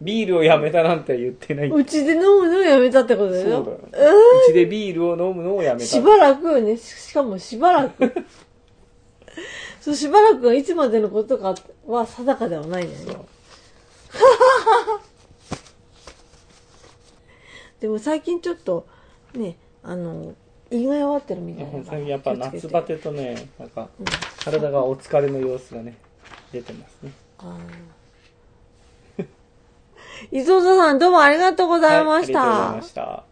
[0.00, 1.68] ビールをやめたなんて言ってない。
[1.68, 3.50] そううちで飲むのをやめたってことだだよ。
[3.50, 3.60] よ。
[3.62, 3.80] う
[4.46, 5.86] ちでビールを飲むのをやめた。
[5.86, 8.12] しばらくね、しかもしばらく。
[9.80, 11.54] そう、しばらくがいつまでのことか
[11.86, 13.24] は定かではないんだよね。
[17.80, 18.86] でも最近ちょっと、
[19.34, 20.34] ね、あの、
[20.76, 23.88] 胃が弱ってるみたいなやっぱ夏バテとね、なんか、
[24.44, 25.96] 体がお疲れの様子がね、
[26.52, 27.12] 出てますね。
[27.38, 29.26] あー
[30.32, 32.40] 磯田さんどうもありがとうございました。
[32.40, 33.24] はいありがとうございました。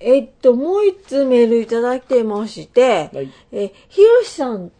[0.00, 4.72] えっと、もう一通メールいただいてまして、はいえ、ひろしさん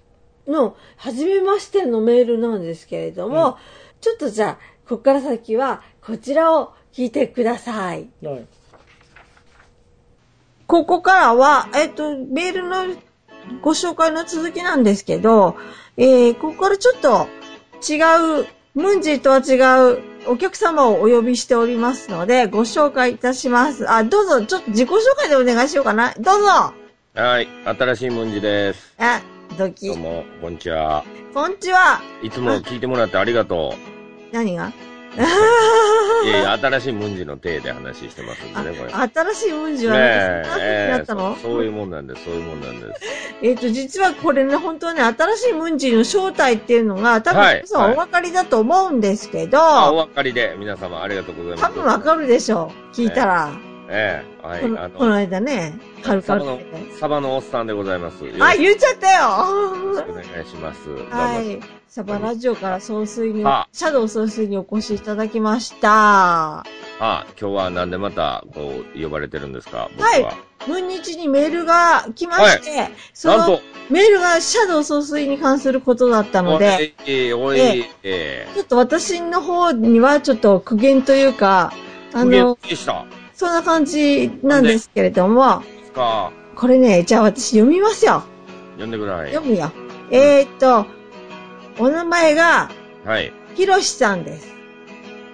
[0.49, 3.55] の、初めましてのメールなんですけれども、うん
[4.03, 4.59] ちょっとじゃあ、
[4.89, 8.09] ここから先は、こちらを聞いてください。
[8.21, 8.47] はい。
[10.67, 12.95] ここからは、えっと、メールの
[13.61, 15.57] ご紹介の続きなんですけど、
[15.97, 17.27] えー、ここからちょっと
[17.87, 17.97] 違
[18.43, 19.57] う、ムンジーとは違
[19.93, 23.91] うお客様をお呼びしておりますので、ご紹介いたします。
[23.91, 26.15] あ、どうぞ、ちょっと自己紹介でお願いしようかな。
[26.19, 26.73] どうぞ
[27.15, 28.95] はい、新しいもんじです。
[28.99, 29.21] あ、
[29.59, 29.97] ドキどう。
[29.99, 31.05] も、こんにちは。
[31.35, 32.01] こんにちは。
[32.23, 33.75] いつも聞いてもらってありがと
[34.33, 34.69] 何が？
[34.69, 34.73] う。
[36.25, 38.93] いやいや、新しいもんじの体で話してますんでね、これ。
[38.93, 41.35] あ新しいムンジーはな風にえ、ええなったの？
[41.35, 43.01] そうそういうもんなんです、そういうもんなんです。
[43.43, 51.63] えっ、と、実はこれね、本当はね、新しいムンジーの正体っていうのが、多分はい皆さんお分かりだと思うんですけど、あ、お分かりで、皆様ありがとうございます。
[51.63, 52.97] 多分わかるでしょう。
[52.97, 53.51] 聞いたら。
[53.69, 56.45] ええ、はい、あの、この間ね、カルカル
[56.99, 58.25] サバのおっさんでございます。
[58.25, 59.29] よろしくあ、言っちゃったよ
[60.11, 60.89] お願いします。
[61.11, 61.61] はい。
[61.89, 66.61] サバラジオから総帥にあ、シャドウ総帥にお越しいただきました。
[66.61, 66.65] あ、
[67.01, 70.09] 今日はなんでまた、こう、呼ばれてるんですか僕は。
[70.09, 81.73] はい文日にメールが来まして、そのメールがシャドウ総帥に関することだったのおで、い、おい、えええ、ちょっと私の方にはちょっと苦言というか、
[82.13, 83.05] あの、でした。
[83.43, 85.65] そんな感じなんですけれども。
[86.55, 88.23] これね、じゃあ私読みますよ。
[88.79, 89.33] 呼んでください。
[89.33, 89.73] 読むよ。
[90.13, 90.87] えー、っと、
[91.81, 92.71] お名前が、
[93.05, 93.33] はい。
[93.57, 94.47] ひろしさんです。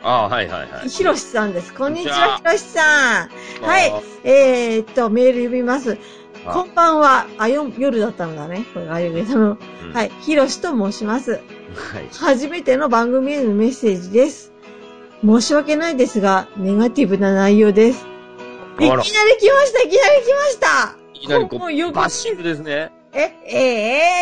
[0.02, 0.88] ああ、はいはいはい。
[0.88, 1.74] ひろしさんです。
[1.74, 3.28] こんにちはは、ひろしさん。
[3.62, 3.92] はい。
[4.24, 5.98] えー、っと、メール読みます。
[6.46, 7.26] あこんばんは。
[7.36, 8.64] あ、よ、夜だったんだね。
[8.72, 9.58] これが夜たの。
[9.84, 10.10] うんはい。
[10.22, 11.32] ひろしと申します。
[11.32, 11.40] はい。
[12.18, 14.47] 初めての番組へのメッセージです。
[15.24, 18.06] 申し訳ないですが、ネガティブな内容です。
[18.78, 22.92] いきなり来ました、いきなり来ましたいきなりこう、もうよくバッシングですね。
[23.12, 23.56] え、え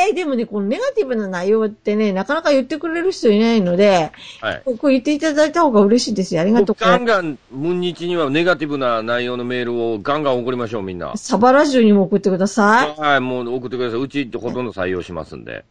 [0.07, 4.63] ええでもね、このネガティブな内容ってね、なかなか言ってくれる人いないので、はい。
[4.65, 6.41] ここ言っていただいた方が嬉しいですよ。
[6.41, 6.77] ありがとう。
[6.79, 11.13] ガンガン、ムン日にはネガティブな内容のメールをガンガン送りましょう、みんな。
[11.17, 13.01] サバラジオにも送ってください。
[13.01, 14.01] はい、もう送ってください。
[14.01, 15.65] うちってほとんど採用しますんで。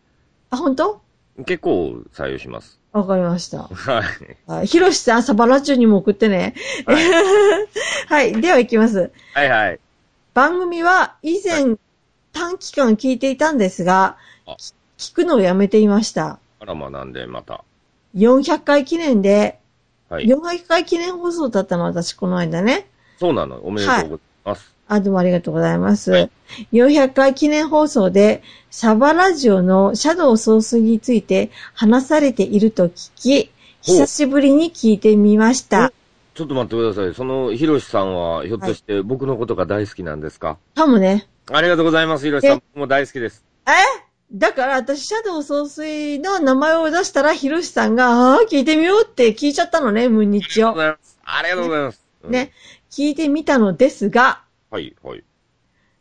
[0.49, 1.01] あ、本当？
[1.45, 2.79] 結構採用します。
[2.95, 3.63] わかりました。
[3.63, 4.05] はい。
[4.47, 6.55] はいひろしさん、サバラジオにも送ってね。
[6.85, 7.03] はい
[8.07, 8.41] はい。
[8.41, 9.11] では行きます。
[9.33, 9.79] はいはい。
[10.33, 11.75] 番組は以前、
[12.31, 14.17] 短期間聞いていたんですが
[14.97, 16.39] 聞くのをやめていました。
[16.59, 17.65] あらまあなんでまた。
[18.15, 19.59] 400回記念で、
[20.07, 20.25] はい。
[20.25, 22.87] 400回記念放送だったの私この間ね。
[23.19, 23.57] そうなの。
[23.65, 24.74] おめでとうございます。
[24.87, 26.11] あ、どうもありがとうございます。
[26.11, 26.31] はい
[26.71, 35.91] 400回記念放送で、サバラジオのシャドウ総帥について話されていると聞き、久しぶりに聞いてみました。
[36.35, 37.13] ちょっと待ってください。
[37.15, 41.27] その、ひろしさんは、ひょっとして僕のことが大好きなんですか、かもね。
[41.51, 42.61] ありがとうございます、ひろしさん。
[42.73, 43.43] 僕も大好きです。
[43.67, 43.71] え？
[44.31, 50.69] だから私、シャドウ総帥の名前を出したら、ヒロシさんが、ああ、聞いてみようって聞いちゃったのね、ムンニチを。
[50.69, 51.17] ありがとうございます。
[51.25, 52.03] ありがとうございます。
[52.25, 52.51] うんね。
[52.91, 55.23] 聞いてみたのですが、はい、はい。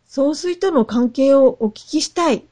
[0.06, 2.44] 総帥との関係をお聞きしたい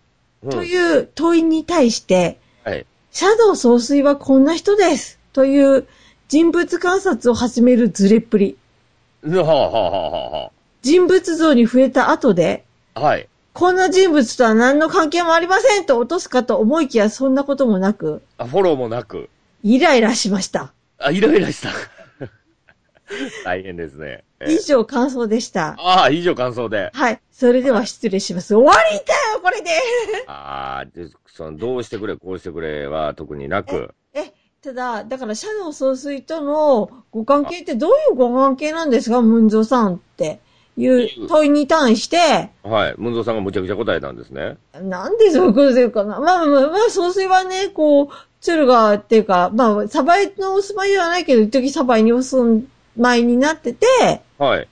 [0.42, 2.86] うんという問いに対して、はい。
[3.10, 5.86] シャドウ総帥はこんな人ですという
[6.28, 8.56] 人物観察を始めるズレっぷり。
[9.24, 13.00] はあ、はあ、はあ、は人物像に触れた後で、あ。
[13.00, 13.28] はい。
[13.52, 19.28] こんな人物とは何の関係もありませんと落とすかと思いきやそんなこともなく、あ、フォローもなく。
[19.62, 20.72] イライラしました。
[20.98, 21.68] あ、イライラした。
[23.44, 24.24] 大変ですね。
[24.40, 25.76] え以上感想でした。
[25.78, 26.90] ああ、以上感想で。
[26.92, 27.20] はい。
[27.30, 28.54] それでは失礼します。
[28.54, 29.70] 終わりだよ、これで。
[30.26, 33.94] ああ、で、その、どうしてくれ、こうしてくれは特になく。
[34.14, 40.40] え、ただ、だから、シャドウ総帥とのご関係ってどういうご関係なんですか、ムンゾーさんって
[40.76, 42.94] いう問いに対して、はい。
[42.96, 44.56] ムンゾーさんがむちゃくちゃ答えたんですね。
[44.80, 46.20] なんでそういうこと言うかな。
[46.20, 48.08] まあまあまあ、総帥はね、こう、
[48.40, 52.60] 鶴が、っていうか、まあ、サバイのお住まいではないけど、一時サバイにお住ま
[53.16, 53.86] いになってて、
[54.38, 54.68] はい。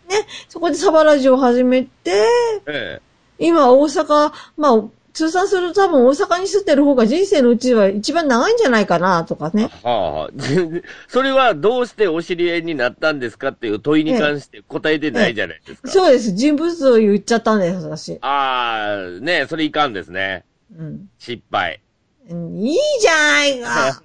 [0.48, 2.26] そこでサバラジオを始めて、
[2.66, 3.00] え
[3.38, 9.56] 今大阪、まあ、通算すると多分大阪に住んでる方が人生のうちは一番長いんじゃないかな、とかえ。
[9.56, 9.70] ね。
[9.82, 10.42] はあ、
[11.08, 15.90] それはどうしてお知り合いになったんですかっていう問いに関して答えてないじゃないですか。
[15.90, 16.32] そうです。
[16.32, 18.18] 人物像を言っちゃったんです、私。
[18.20, 20.44] ああ、ねそれいかんですね。
[20.78, 21.08] うん。
[21.18, 21.80] 失敗。
[22.28, 24.02] うんいいじゃないか。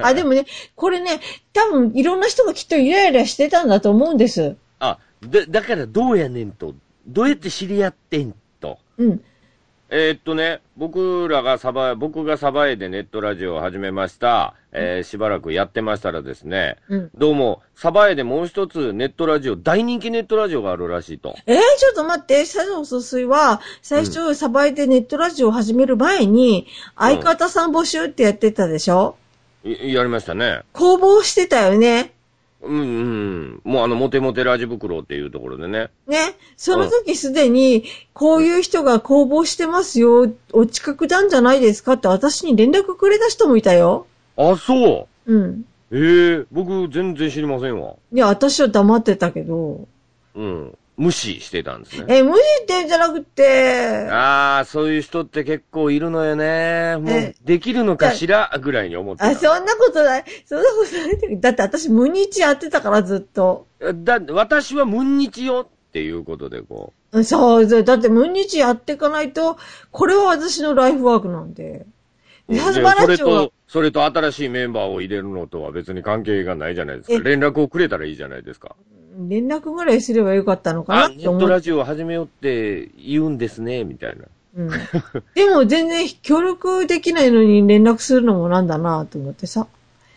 [0.02, 1.20] あ、でもね、これね、
[1.52, 4.56] 多分いろんな人がきっとイライラしてたんだと思うんです。
[4.78, 6.74] あ、だ、だからどうやねんと。
[7.06, 8.78] どうやって知り合ってんと。
[8.98, 9.24] うん。
[9.88, 14.54] えーっとね、僕らがサバ、僕がサバエでネットラジオを始めました。
[14.72, 17.10] えーしばらくやってましたらですね、うん。
[17.14, 21.36] どうも、サバエでもう一つネットラジオ、大人気ネットラジオがあるらしいと。
[21.46, 29.14] えー、ちょっと待って、シャドウ総帥は、最初、サバイでネットラジオを始める前に、相方さん募集ってやってたでしょ？
[29.62, 30.62] いやりましたね。
[30.72, 32.12] 公募してたよね。
[32.66, 33.60] うんうん。
[33.64, 35.90] もうあの、モテモテラジ袋っていうところでね。
[36.06, 36.18] ね。
[36.56, 44.06] その時すでに、こういう人が公募してますよ、お近くなんじゃないですかって私に連絡くれた人もいたよ。
[44.36, 45.32] あ、そう。
[45.32, 45.64] うん。
[45.92, 47.94] ええ僕全然知りませんわ。
[48.12, 49.86] いや、私は黙ってたけど。
[50.34, 50.76] うん。
[50.96, 52.18] 無視してたんですね。
[52.18, 56.96] え、無理ってんじゃなくて、ああ、そういう人って結構いるのよね。
[56.96, 58.50] もうえ、できるのかしら？
[58.60, 59.28] ぐらいに思ってた。
[59.28, 60.24] あ、そんなことない。
[60.46, 61.40] そんなことない。
[61.40, 63.66] だって私、無日やってたから、ずっと。
[64.04, 67.84] だ、私は無日よっていうことでこそうそう。
[67.84, 69.58] だって、無日やっていかないと、
[69.90, 71.84] これは私のライフワークなんで。
[72.48, 72.54] う。
[72.54, 77.24] で、それと、それと新しいメンバーを入れるのとは別に関係がないじゃないですえか。
[77.24, 78.76] 連絡をくれたらいいじゃないですか。
[79.28, 81.40] 連絡ぐらいすればよかったのかなあ、って思う。
[81.40, 84.24] ネットラジオを始めようって言うんですね、みたいな。
[84.56, 84.70] うん。
[85.34, 89.66] でも全然協力できないのに連絡するのもなんだなと思ってさ。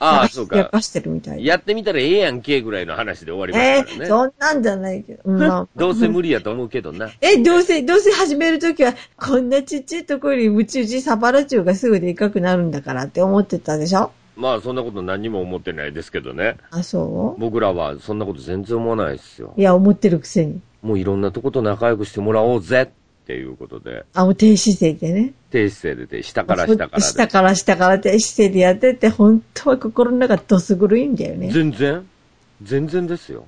[0.01, 0.55] ああ、そうか。
[0.55, 1.43] 冷やかしてるみたいな。
[1.43, 4.05] やってみたらええやんけぐらいの話で終わりえー、ますからね。
[4.07, 5.21] そんなんじゃないけど。
[5.25, 7.09] うんまあ どうせ無理やと思うけどな。
[7.19, 14.11] え、どうせ、どうせ始めるときは、こんなちっちゃいところより宇宙人サバラチョウがすぐでかくなるんだからって思ってたでしょ？
[14.39, 16.55] まあそんなこと何にも思ってないですけどね。
[16.71, 17.39] あ、そう？
[17.39, 19.53] 僕らはそんなこと全然思わないですよ。
[19.57, 20.61] いや、思ってるくせに。
[20.81, 22.87] もういろんなとこと仲良くしてもらおうぜっ
[23.27, 25.33] ていうことで、あ、もう低姿勢でね。
[25.51, 27.01] 低姿勢でて、下から下からで。
[27.01, 31.51] 下から下から低姿勢でやってて、本当は心の中どす黒いんだよね。
[31.51, 32.07] 全然
[32.61, 33.45] 全然ですよ。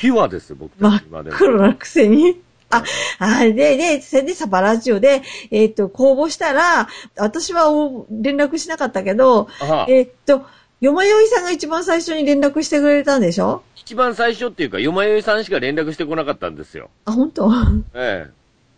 [0.00, 1.36] ピュアです、僕た真っち今でも。
[1.36, 2.40] 黒なくせに。
[2.70, 2.84] あ、
[3.18, 10.44] あ、で、で、それでサバラジオで、えっ、と、公募したら、私はお連絡しなかったけど、あえっ、と、
[10.80, 13.62] よまよいさんが一番最初に連絡してくれたんでしょ？
[13.76, 16.90] 一番最初っていうか、よまよいさんしか連絡してこなかったんですよ。
[17.04, 17.50] あ、本当？
[17.94, 18.30] ええ。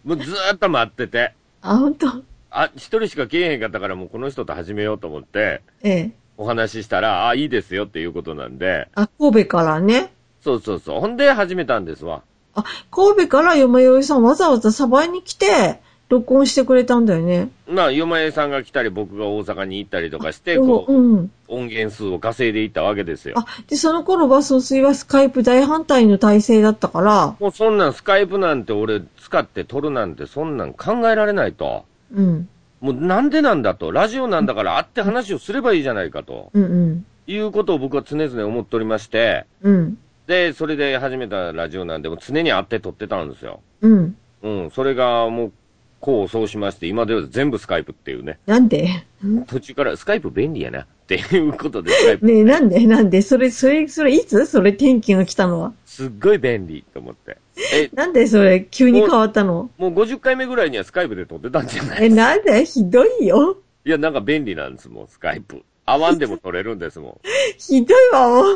[0.05, 1.35] もうずーっと待ってて。
[1.61, 2.07] あ、本当？
[2.50, 6.11] あ、一人しか来えへんかったからもうこの人と始めようと思って、ええ。
[6.38, 10.11] お話ししたら、あ、いいですよっていうことなんで、あ、神戸からね。
[10.42, 11.00] そうそうそう。
[11.00, 12.22] ほんで始めたんですわ。
[12.54, 17.50] あ、神戸からよまよいさんわざわざサバイに来て、録音してくれたんだよね。
[17.68, 21.32] まあ、嫁さんが来たり、僕が大阪に行ったりとかして、うんこう、うん。
[21.46, 23.36] 音源数を稼いでいったわけですよ。
[23.38, 31.84] あ、で、その頃は総水はスカイプ大反対の体制だったから、もうそんなんスカイプなんて俺使って撮るなんてそんなん考えられないと。
[32.12, 32.48] うん。
[32.80, 33.92] もうなんでなんだと。
[33.92, 36.50] ラジオなんだから会って話をすればいいじゃないかと。
[36.54, 37.06] うんうん。
[37.28, 39.46] いうことを僕は常々思っておりまして。
[39.62, 39.98] うん。
[40.30, 43.60] で、それで始めたラジオなんで、もう常に会って撮ってたんですよ。
[43.80, 44.16] うん。
[44.42, 44.70] うん。
[44.70, 45.52] それがもう、
[45.98, 48.38] こうそうしまして、今では全部スカイプっていうね。
[48.46, 49.04] なんで？
[49.48, 50.82] 途中からスカイプ便利やな。
[50.82, 52.86] っていうことで、スカイプねえ、なんで？
[52.86, 53.22] なんで？
[53.22, 54.46] それ、それ、それ、いつ？
[54.46, 55.72] それ天気が来たのは？
[55.84, 57.36] すっごい便利と思って。
[57.74, 59.68] え、なんでそれ、急に変わったの？
[59.78, 62.04] もう50回目ぐらいにはスカイプで撮ってたんじゃない？
[62.04, 62.64] え、なんで？
[62.64, 63.56] ひどいよ。
[63.84, 65.64] いや、なんか便利なんですもん、スカイプ。
[65.86, 67.20] 会わんでも撮れるんですも
[67.58, 68.46] ひどいわ、もう。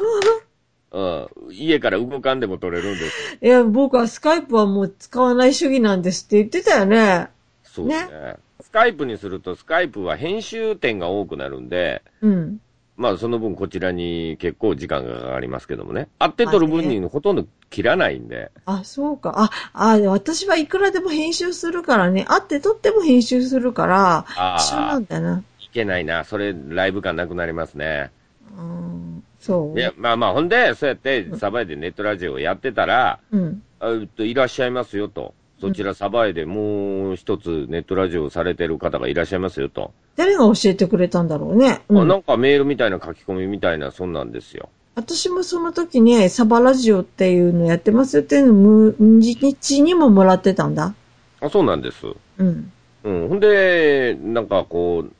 [1.01, 1.23] ん。
[1.47, 1.55] うん。
[1.55, 3.39] 家から動かんでも撮れるんです。
[3.43, 7.29] いや、僕はスカイプはもう使わない主義なんですって言ってたよね。
[7.63, 8.35] そうですね。
[8.61, 12.61] スカイプにすると、スカイプは編集点が多くなるんで、うん。
[12.97, 16.09] まあその分こちらに結構時間がかかりますけどもね。
[16.19, 18.53] 会って撮る分にほとんど切らないんで。
[18.67, 19.35] あ、そうか。
[19.37, 22.25] あ、あ、私はいくらでも編集するからね。
[22.27, 25.43] 会って撮っても編集するから、あ一緒なあん、だな。
[25.61, 26.23] いけないな。
[26.23, 28.13] それ、ライブ感なくなりますね。
[28.57, 29.25] うん。
[29.45, 29.79] そう。
[29.79, 33.63] いや、まあまあ、ほんで、そうやって、サバエでネットラジオをやってたら、うん。
[33.79, 35.35] あえっと、いらっしゃいますよと。
[35.61, 39.93] そちらサバエでもう一つネットラジオをされてる方がいらっしゃいますよと。
[40.17, 41.83] 誰が教えてくれたんだろうね。
[41.89, 41.99] うん。
[42.01, 44.71] あなんかメールみたいな書き込みみたいな、そんなんですよ。
[44.95, 50.95] 私もその時ね、サバラジオっていうのやってますよっていうの無日にももらってたんだ。
[51.41, 52.07] あ、そうなんです。
[52.39, 52.73] うん。
[53.05, 53.29] うん。
[53.29, 55.13] ほんで、なんかこう、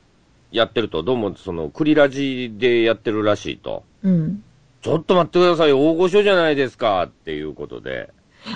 [0.55, 3.83] やってると、どうもその、クリラジでやってるらしいと。
[4.03, 4.43] うん。
[4.81, 8.09] ちょっと待ってください、大御所じゃないですか、っていうことで。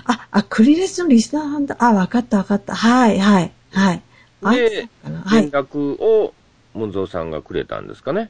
[0.06, 1.76] あ、あ、クリレスのリスナーなんだ。
[1.80, 2.74] あ、わかったわかった。
[2.74, 4.02] はい、はい、はい。
[4.42, 4.88] あで
[5.32, 5.52] 連い。
[5.52, 6.34] 絡を、
[6.74, 8.30] モンゾーさんがくれたんですかね。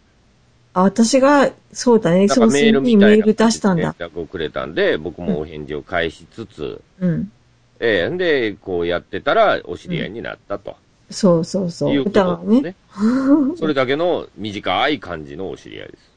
[0.73, 3.95] あ、私が、そうだね、そうするにメール出したんだ。
[3.99, 7.31] 連絡をくれたんで、僕もお返事を返しつつ、うん。
[7.79, 10.75] ええんで、こうやってたら、お知り合いになったと。
[11.09, 11.93] そうそうそう。
[11.93, 12.11] いうね。
[12.11, 12.21] で
[12.59, 12.75] すね。
[13.57, 16.09] それだけの短い感じのお知り合いです。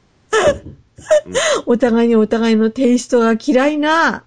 [1.65, 4.23] お互いにお互いのテイストが嫌いな。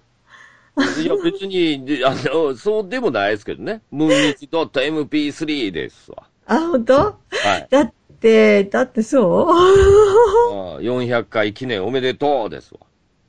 [1.01, 3.81] いや、別に、であの、そうでもないですけどね。
[3.91, 6.23] ムーンニチ .mp3 ですわ。
[6.45, 6.93] あ、本当？
[6.95, 7.15] は
[7.57, 7.67] い。
[7.69, 9.49] だって、だってそう？
[9.49, 12.79] ああ400回記念おめでとうですわ。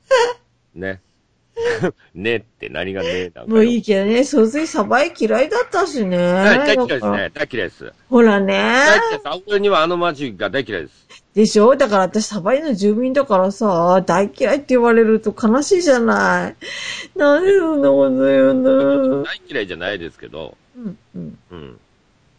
[0.75, 1.01] ね。
[2.15, 6.17] ねって何がねなんもういいけどね、総帥サバイ嫌いだったしね。
[6.17, 7.31] はい大嫌いですね。
[7.33, 7.93] 大嫌いです。
[8.09, 8.53] ほらね。
[8.53, 9.43] 大嫌いです。
[9.47, 11.07] 俺にはあの街が大嫌いです。
[11.35, 11.75] でしょ？
[11.75, 16.55] だから私サバイの住民だからさ、大嫌いって言われると悲しいじゃない。
[17.17, 19.23] なんでそんなこと言うの？
[19.23, 21.37] 大嫌いじゃないですけど、うん、うん。
[21.51, 21.79] うん。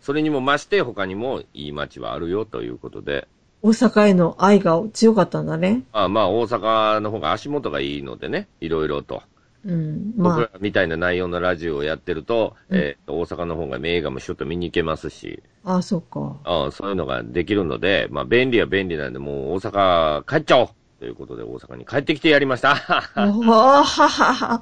[0.03, 3.29] それにも増して他にもいい街はあるよということで、
[3.63, 5.83] 大阪への愛が強かったんだね。
[5.93, 9.23] まあまあ大阪の方が足元がいいのでね、いろいろと。
[9.65, 10.13] うん。
[10.17, 16.37] 僕まらみたいな内容のラジオをやってると、うんえーと大阪の方が映画もちょっと見に行けますし、あ、あ、そうか。
[16.45, 20.69] ああそういうのができるので、まあ便利は便利なんで、もう大阪帰っちゃおう
[21.01, 22.73] ということで大阪に帰ってきてやりました。
[22.73, 24.61] あははは。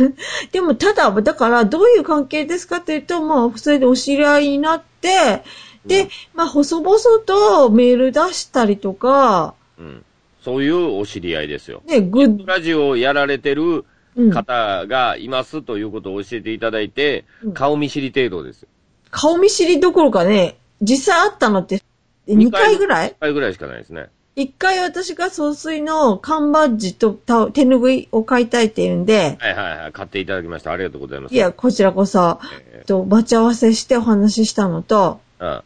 [0.50, 5.42] でも、ただ、だから、どういう関係ですかっていうと、まあ、それでお知り合いになって、
[5.86, 10.04] で、まあ、細々とメール出したりとか、うん。
[10.42, 11.82] そういうお知り合いですよ。
[11.86, 13.84] ね、グッ、ラジオをやられてる
[14.16, 18.68] うん、方がいますということを教えていただいて、うん顔見知り程度ですよ。
[19.10, 21.82] 顔見知りどころかね、実際会ったのって、
[22.28, 24.06] 2回ぐらい？1回ぐらいしかないですね。
[24.36, 29.92] ?1 回私が総帥の缶バッジとた手拭いを買いたいって言うんで、はいはいはい。
[29.92, 30.72] 買っていただきました。
[30.72, 31.34] ありがとうございます。
[31.34, 32.40] いや、こちらこそ、
[32.72, 35.62] えと、待ち合わせしてお話ししたのと、ーうん。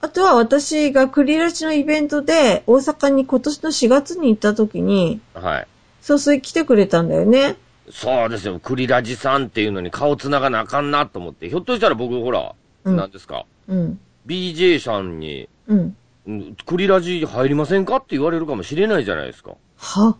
[0.00, 5.66] あとは私がクリラチのイベントで大阪に今年の4月に行った時に、はい。
[6.00, 7.56] 総帥来てくれたんだよね。
[7.90, 8.60] そうですよ。
[8.60, 11.48] クリラジさんっていうのに顔つながなあかんなと思って。
[11.48, 13.44] ひょっとしたら僕、ほら、うん何ですか？
[13.66, 14.00] うん。
[14.26, 15.96] BJ さんに、うん。
[16.28, 19.54] んクリラジ入りませんかって言われるかもしれないじゃないですか。
[19.76, 20.16] は？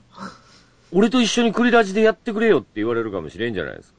[0.91, 3.98] 俺と一緒にクリラジでやってくれよって言われるかもしれんじゃないですか。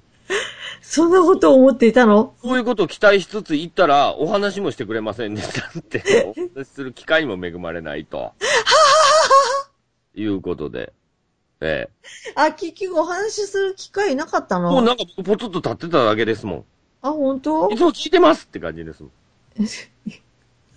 [0.91, 2.33] そんなことを思っていたの？
[2.41, 8.33] そういうことを期待しつつ行ったら、お話もしてくれませんでしたって、お話しする機会にも恵まれないと。
[10.15, 10.91] いうことで。
[11.61, 11.89] え
[12.33, 14.59] あ、結局お話しする機会なかったえ。
[14.61, 16.65] もうのなんか僕ポツッと立ってただけですも
[17.03, 17.67] あ、本当？
[17.69, 17.73] ん。
[17.73, 19.11] いつも聞いてますって感じですもん。
[19.61, 19.69] 一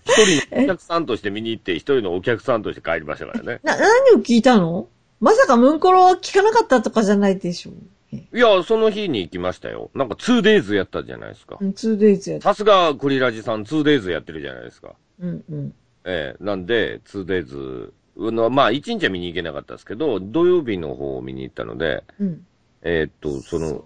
[0.05, 3.61] 人のお客さんとして見に行って、一人のお客さんとして帰りましたからね。
[3.63, 4.89] な、何を聞いたの？
[5.21, 7.73] まさかムンコロは聞かなかったとかじゃないでしょ
[8.13, 9.91] いや、その日に行きましたよ。
[9.95, 11.57] なんか 2days やったじゃないですか。
[11.61, 12.51] うん、2days やった。
[12.51, 14.95] さすがクリラジさん 2days やってるじゃないですか。
[15.21, 15.75] うんうん。
[16.05, 22.47] ええなんで 2days の、まあ1日は見に行けなかったですけど、土曜日の方を見に行ったので、うん。
[22.83, 23.85] えーっと、その、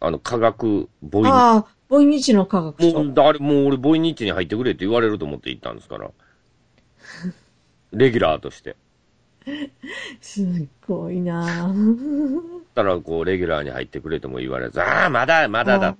[0.00, 3.02] あの、科学、ボイああ、ボイニチの科学も書。
[3.02, 6.10] う、誰もう俺、ボイニッチに入ってくれって言われると思って行ったんですから。
[7.92, 8.76] レギュラーとして。
[10.20, 10.46] すっ
[10.86, 12.40] ごいなぁ。
[12.74, 15.96] たら、こう、レギュラーに入ってくれとも言われず、ああ、まだ、まだだ。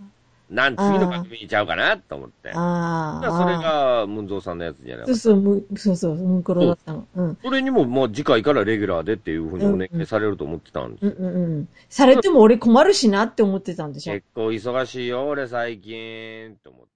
[0.50, 1.96] なん、次の番組にちゃうかな？
[1.96, 2.52] と思って。
[2.54, 3.20] ああ。
[3.24, 7.06] だからそれが、ムンゾーさんのやつじゃないそうそう、むそうそう、ムンコロだったの。
[7.16, 7.38] うん。
[7.42, 11.68] それにも、もう次回からレギュラーでっていうふうにお願いされると思ってたんですうんうんうん。
[11.88, 14.14] されても俺困るしなって思ってたんでしょ。
[14.14, 16.93] 結構忙しいよ、俺最近、と思って。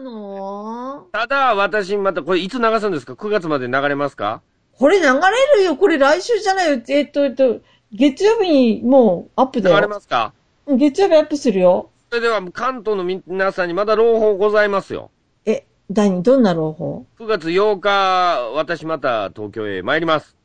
[0.00, 1.06] の？
[1.12, 4.42] ただ、私、また、これいつ流すんですか ?9 月まで流れますか？
[4.78, 5.10] これ流れ
[5.58, 5.76] るよ。
[5.76, 6.82] これ来週じゃないよ。
[6.88, 7.60] えっと、えっと、
[7.92, 9.88] 月曜日にもうアップ流れだよ。
[9.88, 10.32] ますか？
[10.66, 11.90] うん月曜日アップするよ。
[12.10, 15.10] それでは、関東の皆さんにまだ朗報ございますよ。
[15.46, 16.22] え、何？
[16.22, 20.36] どんな朗報？9月8日、私また東京へ参ります。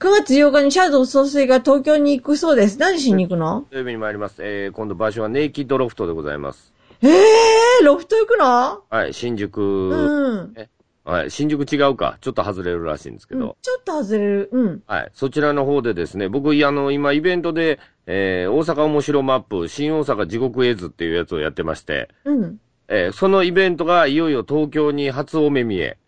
[0.00, 2.78] ?9 月8日にシャドウ総帥が東京に行くそうです。
[2.78, 3.66] 何しに行くの？
[3.70, 4.36] 土曜日に参ります。
[4.40, 6.73] えー、今度場所はネイキッドロフトでございます。
[7.04, 8.82] ええー、ロフト行くの？
[8.88, 10.54] はい、新宿、うん。
[11.04, 12.16] はい、新宿違うか。
[12.22, 13.58] ちょっと外れるらしいんですけうんど。
[13.60, 14.48] ちょっと外れる。
[14.50, 14.82] うん。
[14.86, 15.10] はい。
[15.12, 22.58] そちらの方でですね、僕、あの、今、イベントで、えー、大阪面白マップ、新大阪地獄絵図っていうやつをやってまして、うん。
[22.88, 25.98] えー、そのイベントがいよいよ東京に初お目見え。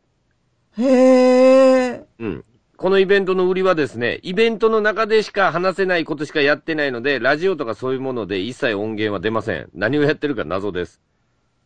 [0.78, 2.05] へえ。
[2.18, 2.44] うん。
[2.77, 9.70] このイベントの売りはですね、イベントの中でしか話せないことしかやってないので、ラジオとかそういうもので一切音源は出ません。
[9.72, 11.01] 何をやってるか謎です。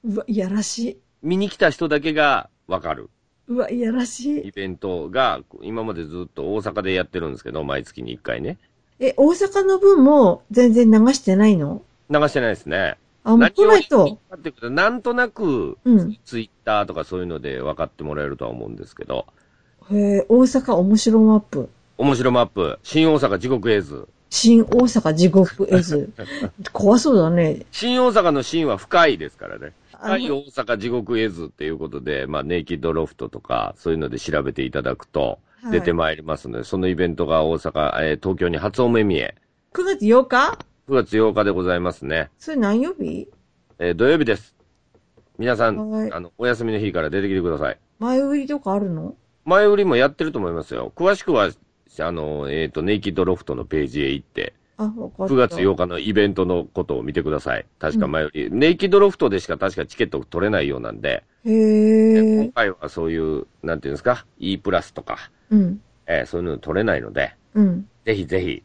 [0.05, 3.11] うわ、いやらし見に来た人だけがわかる。
[3.49, 3.53] い。
[3.53, 4.49] うわ、いやらしい。
[4.49, 8.59] イベントが、今までずっと大阪でやってるんですけど、毎月に1回ね。
[9.01, 11.83] え、大阪の分も全然流してないの？
[12.09, 12.99] 流してないですね。
[13.25, 14.21] あ、もう来ないと。
[14.63, 16.17] なんとなく、うん。
[16.25, 19.27] ツイッターとかそういうので分かってもらえるとは思うんですけど、
[19.93, 21.69] へえ、大阪面白マップ。
[21.99, 24.09] 面白マップ、新大阪地獄絵図。
[24.31, 26.11] 新大阪地獄絵図。
[26.73, 27.67] 怖そうだね。
[27.73, 29.73] 新大阪の新は深いですからね。
[29.93, 39.35] あ深い大阪地獄絵図っていうことで、まあ、ネイキッドロフトとか、そういうので調べていただくと、はい出てまいりますので、そのイベントが大阪、えー東京に初お目見え。
[39.75, 42.31] 9月8日？9月8日でございますね。
[42.39, 43.29] それ何曜日？
[43.79, 44.55] えー土曜日です。
[45.37, 47.79] 皆さん、はいあの、お休みの日から出てきてください。
[47.99, 49.15] 前売りとかあるの？
[49.51, 50.93] 前売りもやってると思いますよ。
[50.95, 51.51] 詳しくは、
[51.99, 55.35] あの、えっ、と、ネイキッドロフトのページへ行って、あ、わかった。
[55.35, 57.67] 9月8日のイベントのことを見てください。
[57.81, 62.51] 確か前売り、ネイキッドロフトでしか確かチケット取れないようなんで、へ今え。
[62.55, 65.19] 回はそういう、なんていうんですか、E プラスとか、
[65.51, 65.81] うん。
[66.07, 67.89] えーそういうの取れないので、うん。
[68.07, 68.63] ぜひぜひ、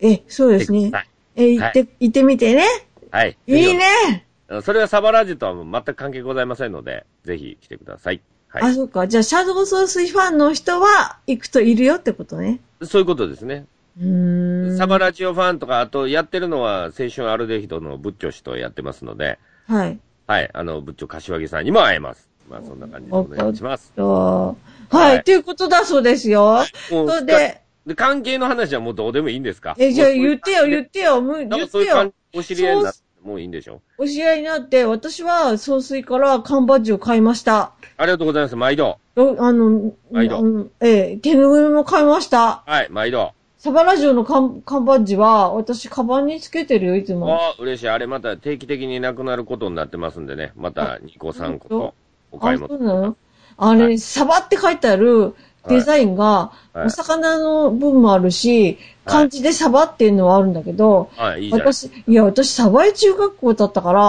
[0.00, 0.98] え、そうですね来てくだ。
[0.98, 2.64] さいえ、行って、行ってみてね。
[3.10, 3.36] はい。
[3.46, 4.26] いいぜね。
[4.50, 4.62] ひ。
[4.62, 8.20] それはサバラジとは全く関係ございませんので、ぜひ来てください。
[8.52, 9.06] はあ、そっか。
[9.06, 12.60] じゃあ、シャドウ総帥ファンの人は行くといるよってことね。
[12.82, 12.86] い。
[12.86, 13.66] そういうことですね。
[14.00, 14.78] うーん。
[14.78, 19.98] サバラジオファンとか、あとやってるのは青春アルデヒドのブッチョ氏とやってますので、はい。
[20.26, 22.28] はい、あの、ブッチョ柏木さんにも会えます。
[22.48, 23.92] まあそんな感じでお願いします。
[23.94, 24.56] と、は
[24.88, 25.22] はいい。
[25.22, 26.64] ということだそうですよ。
[26.90, 29.76] もうそれで、で、関係の話はもうどうでもいいんですか？
[29.78, 32.12] え、じゃあもうそういう言ってよ、言ってよ、むなん言ってかそういう感よ。
[32.32, 33.80] じ、お知り合いになってもういいんでしょ？
[33.98, 37.72] お知り合いになって、私は総帥から缶バッジを買いました。
[37.96, 38.56] ありがとうございます。
[38.56, 38.98] 毎度。
[39.16, 42.62] よあの、毎度うんええ、手ぬぐいも買いました。
[42.66, 43.32] はい、毎度。
[43.58, 47.34] サバラジオの缶缶バッジは、私、カバンにつけてるよ、いつも。
[47.34, 47.88] ああ、嬉しい。
[47.90, 50.52] あれまた定期的になくなることになってますんでね。
[50.56, 51.94] また2個3個と
[52.32, 52.68] お買いあ、物。
[52.68, 53.16] そうなの？
[53.58, 55.34] あれ、サバって書いてある
[55.68, 64.00] デザインが、はいお魚の分もあるし、漢字でサバっていうのはあるんだけど、はい、いいじゃない私、いや、私、サバイ中学校だったから、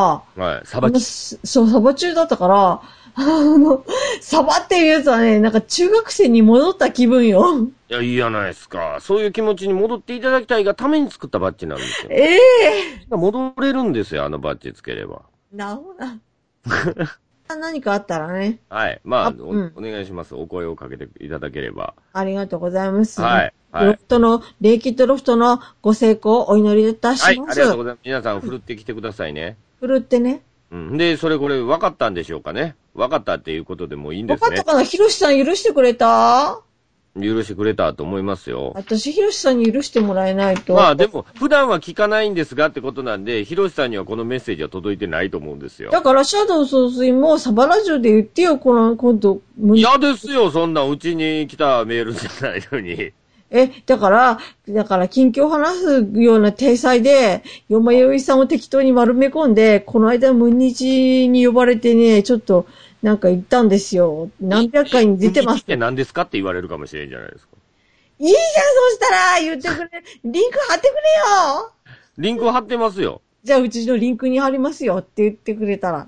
[0.44, 2.82] はい、サバあのすそう、サバ中だったから、
[3.16, 3.24] あ
[3.58, 3.84] の、
[4.22, 7.68] サバっていうやつはね、なんか中学生に戻った気分よ。
[7.90, 9.00] いや、いいじゃないですか。
[9.02, 12.10] そういう気持ちに戻っていただきたいがために作ったバッジなんですよ。
[12.12, 12.40] ええ
[13.10, 15.24] 戻れるんですよ、あのバッジつければ。
[15.52, 16.20] なほな。
[17.56, 19.02] 何かあったらね、はい。
[19.04, 20.36] まあ、あおうんお願いします。
[20.36, 21.94] お声をかけていただければ。
[22.14, 23.22] ありがとうございます。
[23.22, 23.54] はい。
[23.72, 24.00] はいロフ。
[24.08, 27.60] トの、レイキッドロフトのご成功をお祈りいたしはい、あます。
[27.60, 28.06] りがとうございます。
[28.06, 29.58] 皆さん、振るってきてくださいね。
[29.80, 30.44] ふるってね。
[30.72, 30.98] うん。
[30.98, 32.76] で、それこれ分かったんでしょうかね。
[32.94, 34.50] 分かったっていうことでもういいんですね。
[34.50, 34.84] わかったかな？
[34.84, 36.62] ヒロシさん許してくれた？
[37.20, 38.72] 許してくれたと思いますよ。
[38.76, 40.74] 私、ヒロシさんに許してもらえないと。
[40.74, 45.92] まあでも、普段は聞かないんですがってことなんで、ヒロシさんにはこのメッセージは届いてないと思うんですよ。
[45.92, 49.42] だから、シャドウ総帥もサバラジオで言ってよ、この、今度。
[49.58, 53.12] む嫌ですよ、そんなうちに来たメールじゃないのに。
[53.54, 54.40] え、だから、
[54.70, 62.66] だから、近況を話すような体裁で、よまよいさんを適当に丸め込んで、この間、ムンニチに呼ばれてね、ちょっと、
[63.02, 64.30] なんか言ったんですよ。
[64.40, 65.62] 何百回に出てます日。
[65.64, 67.52] って何ですかって言われるかもしれんじゃないですか。
[68.20, 70.04] いいじゃん、そしたら言ってくれ。
[70.24, 71.72] リンク貼ってくれよ
[72.18, 73.22] リンク貼ってますよ。
[73.44, 76.08] じゃあ、うちのリンクに貼りますよって言ってくれたら。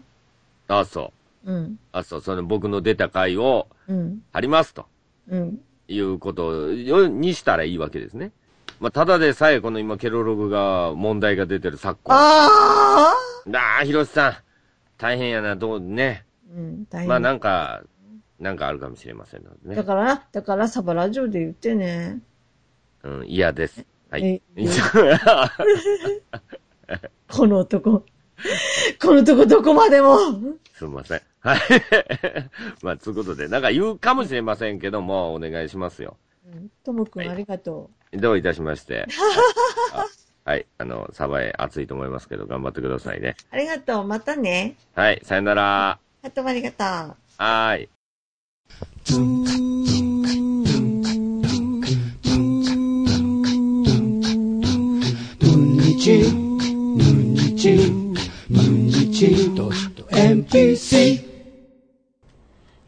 [0.68, 1.12] あ、そ
[1.46, 1.52] う。
[1.52, 1.80] うん。
[1.92, 2.22] あ、そう。
[2.22, 4.22] その僕の出た回をうん。
[4.32, 4.86] 貼りますと。
[5.30, 5.60] うん。
[5.88, 8.32] いうことにしたらいいわけですね。
[8.80, 12.16] まあ、ただでさえこの今ケロログが問題が出てる昨今。
[12.16, 12.48] あ
[13.46, 14.36] あなあ、ひろしさん。
[14.98, 16.26] 大変やな、どうね。
[16.54, 17.10] うん、大変。
[17.10, 17.84] まあなんか、
[18.40, 19.76] なんかあるかもしれませんのでね。
[19.76, 22.22] だから、だからサバラジオで言ってね。
[23.04, 23.86] うん、嫌です。
[24.10, 24.42] はい
[27.30, 28.04] この男。
[29.02, 30.18] この男どこまでも。
[30.82, 31.22] みません。
[31.40, 31.60] はい。
[32.84, 36.18] まあ、ということで、なんか言うかもしれませんけども、お願いしますよ。
[36.84, 39.08] ともくんありがとどういたしまして。
[39.94, 40.06] あ
[40.52, 40.66] はい。
[40.78, 43.36] あの、サバエ暑いと思いますけど、頑張ってくださいね。
[43.52, 43.56] う。
[43.56, 44.04] ありがとう。
[44.06, 44.76] またね。
[44.94, 45.22] はい。
[45.24, 46.00] さよなら。
[46.26, 46.86] あともありがとう。
[46.86, 47.90] はーい。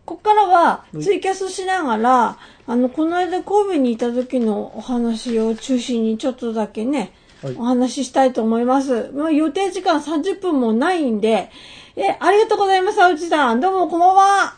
[0.05, 7.11] ここからは、ツイキャスしながら、あの、この間神戸にいた時のお話を中心にちょっとだけね、
[7.41, 9.11] はいお話ししたいと思います。
[9.13, 11.51] まあ、予定時間30分もないんで、
[11.97, 13.61] え、ありがとうございます、あうちさん。
[13.61, 14.55] どうも、こんばんは。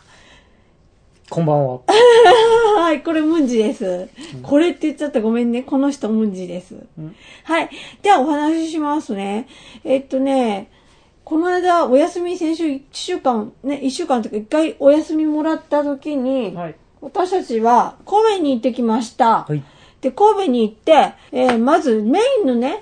[1.29, 1.81] こんばんは。
[2.81, 4.09] はい、これムンジです。
[4.41, 5.61] これって言っちゃったごめんね。
[5.61, 6.75] この人ムンジです。
[7.43, 7.69] はい。
[8.01, 9.47] ではお話ししますね。
[9.83, 10.71] えっとね、
[11.23, 16.75] この間お休み先週1週間、ね、1週間とか1回お休みもらった時に、はい。
[17.01, 19.45] 私たちは神戸に行ってきました。
[19.47, 19.61] はい。
[20.01, 22.81] で、神戸に行って、えーまずメインのね、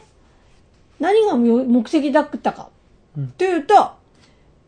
[1.01, 2.69] 何が目的だったか。
[3.17, 4.04] うんというと、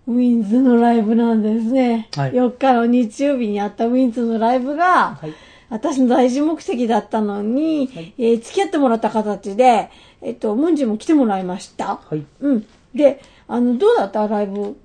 [0.07, 2.07] ウィンズのライブなんですね。
[2.15, 5.33] はい4日の日曜日にあったウィンズのライブが、はい。
[5.69, 9.89] 私の大事目的だったのに、はいえー付き合ってもらった形で、
[10.21, 11.97] えっと、ムンジも来てもらいました。
[11.97, 12.23] はい。
[12.39, 12.65] うん。
[12.95, 14.77] で、あの、どうだったライブ？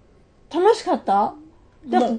[0.53, 1.35] 楽しかった？
[1.87, 2.11] だまあ、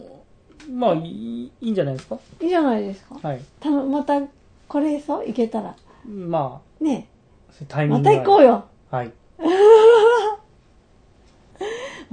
[0.71, 2.17] まあ、いいんじゃないですか？
[2.41, 3.19] いいじゃないですか。
[3.21, 3.41] はい。
[3.59, 4.21] たのまた、
[4.69, 5.75] これそう行けたら。
[6.07, 7.07] まね
[7.49, 8.63] あ、タイミまングがた行こうよ。
[8.89, 9.11] はい。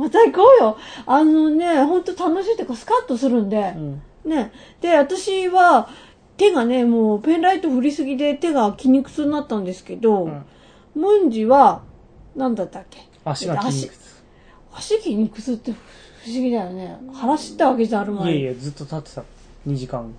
[0.01, 0.77] また行こうよ。
[1.07, 3.79] あのね、ほんと楽しいというかスカッとするんでう。
[3.79, 4.03] ん。
[4.25, 4.53] ね。
[4.81, 5.89] で、私は
[6.37, 10.43] 手がね、もうペンライト振りすぎで手が筋肉痛になったんですけど、うん
[10.93, 11.83] ムンジは、
[12.35, 12.99] なんだったっけ？
[13.25, 14.23] 足が筋肉痛。
[14.73, 15.77] 足筋肉痛って不
[16.31, 16.99] 思議だよね。
[17.13, 18.33] 腹知ったわけじゃあるまい。
[18.41, 19.23] いやいや、ずっと立ってた。
[19.69, 20.13] 2時間。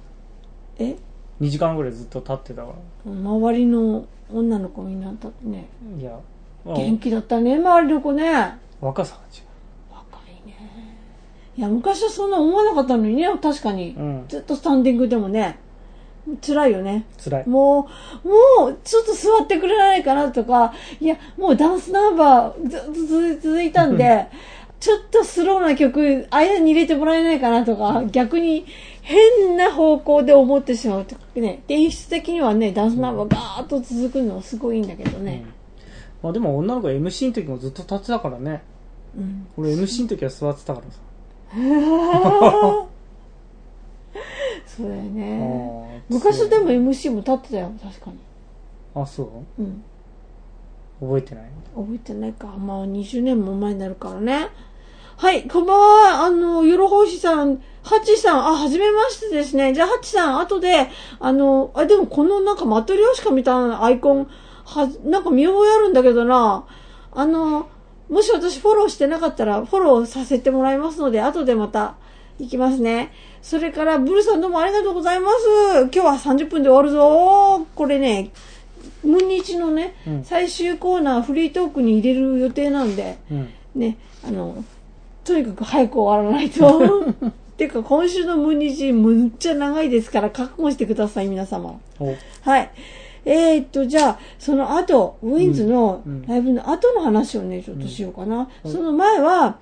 [0.78, 0.96] え
[1.42, 2.70] ？2時間ぐらいずっと立ってたか
[3.06, 6.02] 周りの女の子みんなだってね、ら。
[6.02, 6.18] いや、
[6.64, 8.56] まあ元気だったね、周りの子ね。
[8.80, 9.51] 若さが違若いね。
[11.58, 13.96] いや、昔はそんな思わなかったのにね、確かに。
[13.98, 14.00] う。
[14.00, 14.26] うん。
[14.28, 15.60] ずっとスタンディングでもね、
[16.46, 17.06] 辛いよね。
[17.24, 17.48] 辛い。
[17.48, 17.90] も
[18.24, 24.28] う、もう、ちょっと座ってくれないかなとか、いや、もうダンスナンバーずっと続いたんで、
[24.80, 28.66] ちょっとスローな曲、間に入れてもらえないかなとか、逆に
[29.02, 31.62] 変な方向で思ってしまうとね。
[31.68, 35.46] で演出的にはね、ダンスナンバーガーッと続くのはすごいいいんだけどね。
[36.24, 38.64] まあでも女の子は MC の時もずっと立ってたからね。
[39.16, 39.48] うん。
[39.58, 41.00] 俺 MC の時は座ってたからさ。
[44.66, 46.02] そうだよあね。
[46.10, 48.18] ー昔でも MC も立ってたよ、確かに。
[48.96, 49.62] あ、そう？
[49.62, 49.84] うん。
[51.02, 51.46] 覚えてない？
[51.76, 52.48] 覚えてないか。
[52.48, 54.48] まあ、20年も前になるからね。
[55.18, 56.24] はい、こんばんは。
[56.26, 59.74] あの、よろほしさん、ハチさん、あ、はじめましてですね。
[59.74, 60.88] じゃあ、ハチさん、後で、
[61.20, 64.28] あの、あ、でもこのなんかマトリョーシカみたいなアイコン、
[64.66, 66.64] は、なんか見覚えあるんだけどな。
[67.14, 67.68] あの、
[68.12, 71.96] もし私フォローしてなかったら、フォローさせてもらいますので、後でまた
[72.40, 73.14] 行きますね。
[73.42, 75.84] それから、ブルさんどうもありがとうございます。
[75.84, 77.66] 今日は30分で終わるぞ。
[77.74, 78.32] これね、
[79.02, 83.50] ムンニチのね、うん最終コーナーフリートークに入れる予定なんで、うん。
[83.76, 83.98] ね、
[84.28, 84.62] あの、
[85.24, 87.06] とにかく早く終わらないと。
[87.56, 91.80] ていうか、今週のムンニチむっちゃ長いですから、覚悟してください、皆様。
[92.00, 92.72] おはい。
[93.26, 98.50] えー、っと、じゃあ、その後、ウィンズのライブの後の話をね、ちょっとしようかな。
[98.66, 99.58] その前は、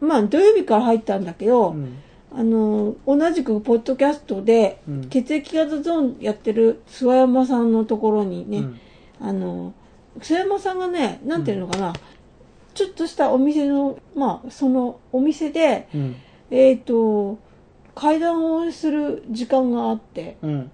[0.00, 1.98] まあ、土曜日から入ったんだけど、うん。
[2.32, 8.80] あの、同じくポッドキャストで、うん血液型ゾーンやってる諏訪山さんのところにね、うん
[9.20, 9.74] あの、
[10.20, 11.92] 諏訪山さんがね、なんていうのかな、
[12.74, 16.16] ちょっとしたお店の、まあ、そのお店で、うん。
[16.50, 17.38] えっ、と、
[17.94, 20.70] 会談をする時間があって、うん。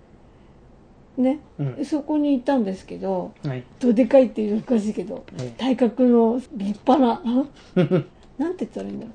[1.18, 1.84] ね、うん。
[1.84, 3.64] そこに行ったんですけどはい。
[3.80, 7.20] どでかいっていうのおかしいけどええ体格の立派な
[8.38, 9.14] なんて言ったらいいんだろう。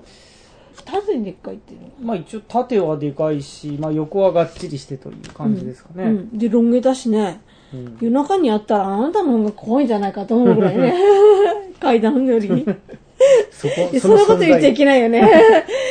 [0.84, 1.88] 縦にでっかいっていうの。
[2.02, 6.04] まあ一応縦はでかいし、まあ横はがっちりしてという感じですかね。
[6.04, 7.40] うん、でロン毛だしね。
[7.74, 7.98] うん。
[8.02, 10.94] 夜中にあったらあなたの方が怖いんじゃないかと思うぐらいね。
[11.80, 12.50] 階段より。
[13.52, 15.30] そこでそんなこと言っちゃいけないよね。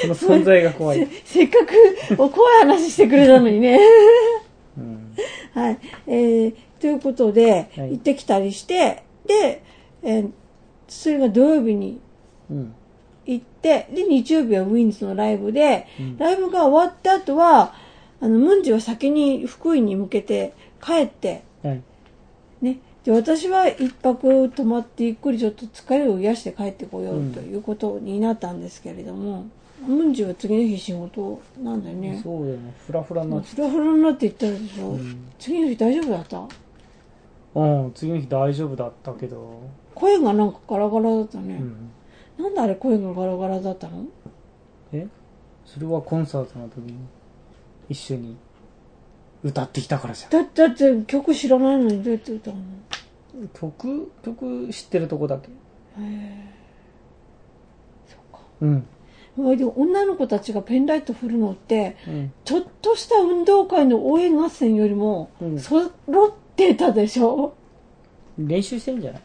[0.02, 1.06] その存在が怖い。
[1.24, 2.32] せっかく怖い
[2.66, 3.78] 話してくれたのにね。
[4.76, 5.14] うん
[5.54, 7.90] はい、えー、ということで、はい。
[7.92, 9.62] 行ってきたりしてで、
[10.02, 10.30] えー
[10.88, 12.00] それが土曜日に
[12.50, 12.74] うん。
[13.26, 16.18] 行ってで日曜日はウィンズのライブで、うん。
[16.18, 17.74] ライブが終わった後は
[18.20, 21.82] あのムンジは先に福井に向けて帰ってはい。
[22.60, 29.46] ね、で私は一泊泊まってゆっくりちょっと疲れを癒して帰ってこようんうということになったんですけれども、
[29.86, 32.74] ムンジは次の日仕事なんだよねそうだよね。
[32.86, 36.48] フラフラになっちフラフラになって言ったでしょ、うん次の日大丈夫だった？
[37.52, 39.60] うん、次の日大丈夫だったけど。
[39.94, 41.90] 声がなんかガラガラだったね、うん。
[42.44, 44.04] なんであれ声がガラガラだったの？
[44.92, 45.06] え？
[45.64, 46.94] それはコンサートの時に
[47.88, 48.36] 一緒に
[49.42, 50.30] 歌ってきたからじゃん。
[50.30, 52.60] だだって曲知らないのにどうやって歌うの？
[53.54, 55.48] 曲、曲知ってるとこだけ。
[55.48, 55.50] へ
[55.98, 56.54] え
[58.06, 58.86] そっかうん。
[59.42, 62.32] ほいで女の子たちがペンライト振るのってうん。
[62.44, 65.58] ちょっとした運動会の応援合戦よりもうん。
[65.58, 65.90] 揃っ
[66.56, 67.54] てたでしょ、
[68.38, 69.22] 練習してんじゃない？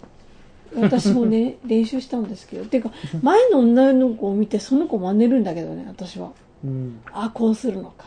[0.82, 2.66] 私もね 練習したんですけど。
[2.66, 2.92] てか
[3.22, 6.32] 前の女の子を見てその子真似るんだけどね私は。
[6.64, 7.00] うん。
[7.12, 8.06] あこうするのか。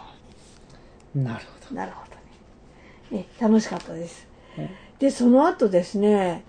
[1.15, 2.03] なるほなるほ
[3.11, 3.23] どね。
[3.23, 4.27] ね楽しかったです。
[4.99, 6.43] でその後ですね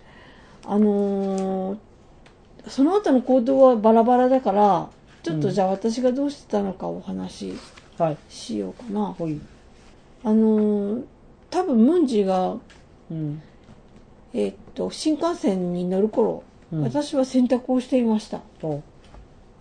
[0.66, 1.78] あのー
[2.68, 4.90] その後の行動はバラバラだから
[5.30, 7.54] ちょっとうんじゃあ私がどうしてたのかお話し
[7.98, 8.18] はい。
[8.30, 9.40] しようかな、ほい。
[10.24, 11.04] あのー
[11.50, 12.58] 多分ムンジが、
[13.12, 13.42] うん。
[14.34, 18.84] えーっと新幹線に乗る頃、うん私は洗濯をしていましたお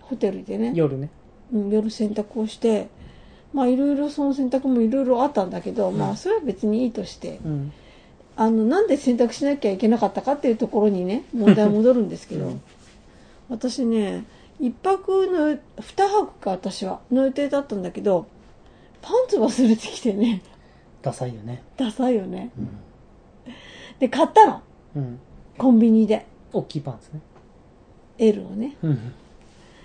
[0.02, 1.10] ホテルでね夜ね。
[1.52, 2.88] うん夜洗濯をして
[3.54, 7.72] まあいろいろその洗濯もいろいろあったんだけど、まあそれは別にいいとしてうん。
[8.36, 12.62] あのなんで洗濯しなきゃいけなかったかっていうところにね問題は戻るんですけど、うん
[13.48, 14.24] 私ね
[14.60, 18.26] 一泊の二泊か私はの予定だったんだけど
[19.00, 20.42] パンツ忘れてきてね
[21.00, 21.62] ダサいよね。
[21.76, 22.68] ダサいよねうん。
[24.00, 24.62] で買ったの
[24.96, 25.20] うん。
[25.56, 27.20] コンビニで大きいパンツね。
[28.18, 29.12] L をねうん。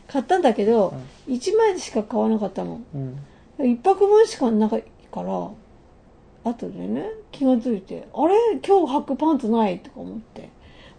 [0.08, 0.94] 買ったんだけど、
[1.28, 3.20] 1枚しか買わなかったのうん。
[3.72, 5.50] 一泊分しかないから
[6.44, 8.36] 後でね気がついてあれ？
[8.68, 9.80] 今日履くパンツない？
[9.80, 10.50] とか思って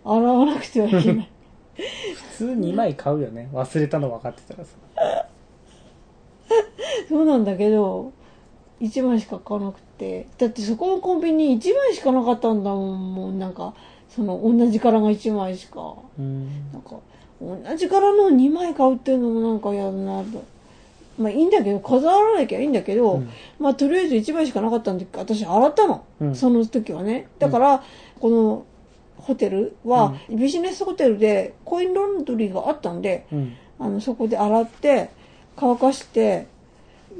[0.04, 1.30] 洗わなくてはいけない
[1.76, 3.48] 普通2枚買うよね。
[3.52, 4.70] 忘れたの分かってたらさ。
[7.08, 8.12] そうなんだけど
[8.80, 10.26] 1枚しか買わなくて。
[10.38, 13.14] だってそこのコンビニ1枚しかなかったんだもん。
[13.14, 13.74] もうなんか
[14.08, 15.94] その同じ柄が1枚しか。
[16.18, 16.48] うん。
[16.72, 16.96] なんか
[17.40, 20.44] 同じ柄の2枚買うっていうのもなんか嫌だなと。
[21.16, 23.30] まあいいんだけど飾らなきゃいいんだけど、うん。
[23.58, 26.34] まあとりあえず1枚しかなかったんで私洗ったの、うん。
[26.34, 27.28] その時はね。
[27.38, 27.82] だから、
[28.20, 28.64] この
[29.24, 33.56] ホテルはビジネスホテルでコインロンドリーがあったんでうん。
[33.78, 35.10] あのそこで洗って
[35.56, 36.46] 乾かして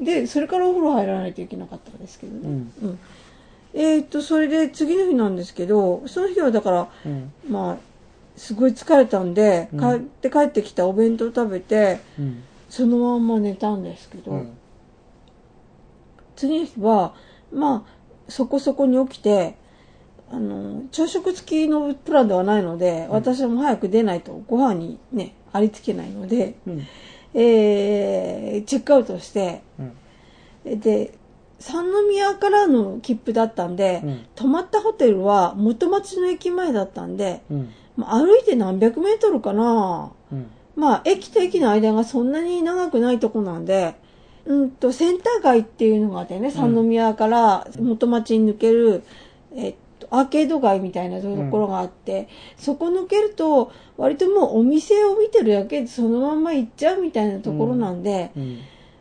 [0.01, 2.73] でそれからお風呂入らないといけなかったんですけどね、うん。
[2.81, 2.99] うん
[3.73, 7.33] えーっとそれで次の日なんですけどその日はだからうん。
[7.49, 7.77] まあ
[8.37, 12.43] すごい疲れたんで、うん帰って帰ってきたお弁当食べてうん。
[12.69, 14.57] そのまんま寝たんですけど、うん。
[16.35, 17.13] 次の日は
[17.53, 19.55] まあそこそこに起きて
[20.35, 26.87] あの朝食付きのプランではないので、私はもう早く出ないとご飯にねありつけないので、うん。
[27.33, 30.79] えーチェックアウトしてうん。
[30.79, 31.17] で
[31.59, 37.69] 三宮からの切符だったんで、うん泊まったホテルは元町の駅前だったんで、うん。
[37.95, 40.51] まあ歩いて何百メートルかなうん。
[40.75, 43.95] まあ、駅と駅の間がそんなに長くないとこなんで、
[44.45, 49.03] うんと、センター街っていうのがあってね、三宮から元町に抜ける、
[49.55, 49.77] えっと、
[50.09, 52.27] アーケード街みたいなところがあって、
[52.57, 58.59] そこ抜けると、割ともうお店を見てるだけでそのまんま行っちゃうみたいなところなんで、うん。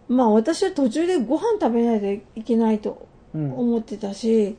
[0.08, 3.52] まあ私は途中でご飯食べないといけないとうん。
[3.52, 4.56] 思ってたし、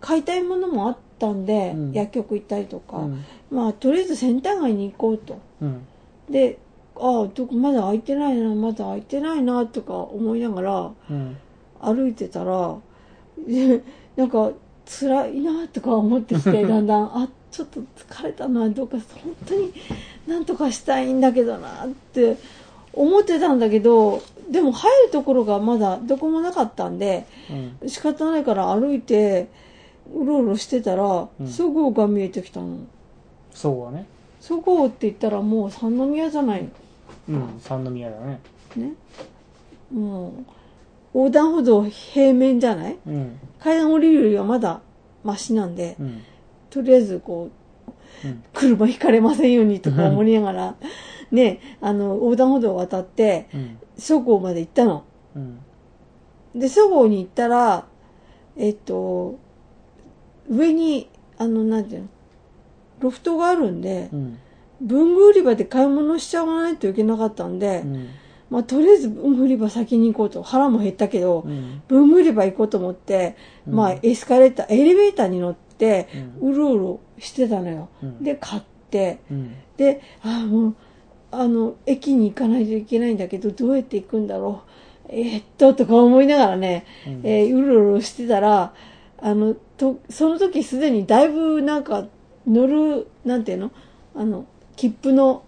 [0.00, 3.24] 買いたいものもあったんで、うん薬局行ったりとか、うん。
[3.50, 5.38] まあとりあえずセンター街に行こうと。
[5.60, 5.86] うん。
[6.30, 6.58] で、
[6.98, 11.36] ああ、どこまだ開いてないな、まだ開いてないな、とか思いながらうん。
[11.80, 12.76] 歩いてたら、
[13.46, 13.82] で
[14.16, 14.52] なんか
[14.86, 19.72] 辛いな、とか思ってきて、 だんだん、あ、ちょっと疲れたな、どうか本当に
[20.26, 22.36] なんとかしたいんだけどな、って
[22.92, 27.26] 思ってたんだけど、でも入るところがまだどこもなかったんで、
[27.82, 27.88] うん。
[27.88, 29.48] 仕方ないから歩いて、
[30.14, 32.78] うろうろしてたら、うんそごうが見えてきたの。
[33.52, 34.06] そうはね。
[34.40, 36.68] そごうって言ったらもう三宮じゃない
[37.28, 38.40] うん、三宮だね。
[38.76, 38.84] の。
[38.84, 38.92] ね。
[39.92, 40.32] もう、
[41.16, 42.98] 横断歩道平面じゃない？
[43.06, 43.40] うん。
[43.58, 44.82] 階段降りるよりはまだ
[45.24, 46.22] マシなんで、うん。
[46.68, 47.48] とりあえずこ
[48.24, 48.44] う、うん。
[48.52, 50.76] 車ひかれませんようにとか思いながら、
[51.30, 53.78] ね、あの、横断歩道を渡って、うん。
[53.96, 55.04] そごうまで行ったの。
[55.34, 55.58] うん。
[56.54, 57.86] で、そごうに行ったら、
[58.56, 59.38] えっと、
[60.50, 61.08] 上に、
[61.38, 62.08] あの、なんていうの、
[63.00, 64.38] ロフトがあるんでう、ん。
[64.82, 68.08] 文具売り場で買い物しちゃわないといけなかったんで、うん。
[68.48, 70.42] まあ、とりあえず文具売り場先に行こうと。
[70.42, 71.82] 腹も減ったけど、うん。
[71.88, 73.36] 文具売り場行こうと思って、
[73.66, 76.08] うんまあ、エスカレーター、エレベーターに乗って、
[76.40, 77.88] うろうろしてたのよ。
[78.02, 79.54] うんで、買って、うん。
[79.76, 80.74] で、ああ、もう、
[81.32, 84.62] あの、駅に行かないといけないんだけど、どうやって行くんだろ
[85.08, 85.08] う。
[85.08, 88.72] えーっと、とか思いながらね、うんえーうろうろしてたら、
[89.18, 92.06] あの、と、その時すでにだいぶなんか
[92.46, 93.70] 乗る、なんていうの？
[94.14, 95.42] あの、切符の、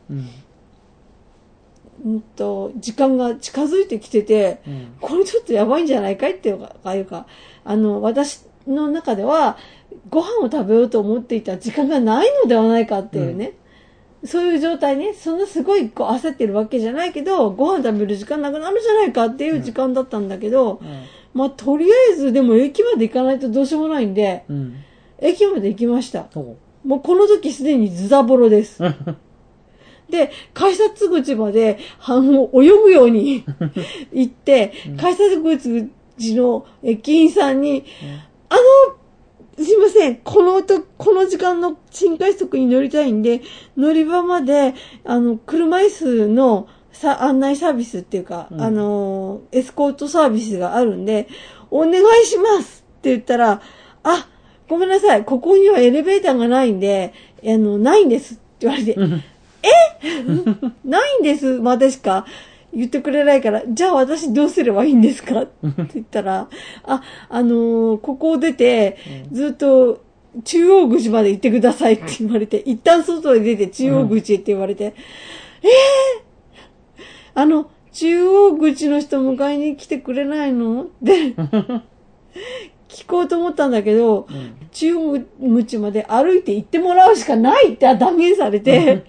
[2.04, 2.12] うん。
[2.12, 4.96] うんと、時間が近づいてきてて、うん。
[5.00, 7.26] これちょっとやばいんじゃないかいっていうか、ああいうか、
[7.64, 9.56] あの、私の中では、
[10.10, 13.52] ご飯を食べようと思っていた時間がないのではないかっていうね。
[14.24, 15.14] そういう状態ね。
[15.14, 20.80] そんなすごいこう焦ってるわけじゃないけど、ご飯食べる時間なくなるじゃないかっていう時間だったんだけど、
[21.34, 24.82] まあ、とりあえずでも駅まで行かないとどうしようもないんで、うん。
[25.20, 26.26] 駅まで行きました。
[26.84, 28.82] もうこの時すでにズタボロです。
[30.10, 33.44] で、改札口まで、あの、泳ぐように
[34.12, 37.84] 行って、改札口の駅員さんに、
[38.48, 43.42] あの、すいません、このと、この時間の新快速に乗りたいんで、
[43.76, 48.60] 乗り場まで、あの、車椅子のさ案内サービスっていうか、うん。
[48.60, 51.28] あの、エスコートサービスがあるんで、
[51.70, 53.60] お願いしますって言ったら、
[54.02, 54.28] あ、
[54.68, 58.96] ごめんなさい、ここにはエレベーターがないんで、あの、ないんですって言われて、
[60.84, 62.26] ないんです、までしか。
[62.74, 65.42] 言ってくれないから、じゃあ私どうすればいいんですか？
[65.42, 65.50] って
[65.94, 66.48] 言ったら、
[66.84, 68.96] あ、あのーここを出て、
[69.32, 70.02] ずっと
[70.44, 75.70] 中央口まで行ってくださいって言われて、一旦外へ出て中央口へって言われて、ええ
[77.34, 80.82] あの、中央口の人迎えに来てくれないの？
[80.82, 81.34] って、
[82.88, 84.54] 聞こうと思ったんだけど、うん。
[84.72, 89.04] 中央口まで歩いて行ってもらうしかないって断言されて、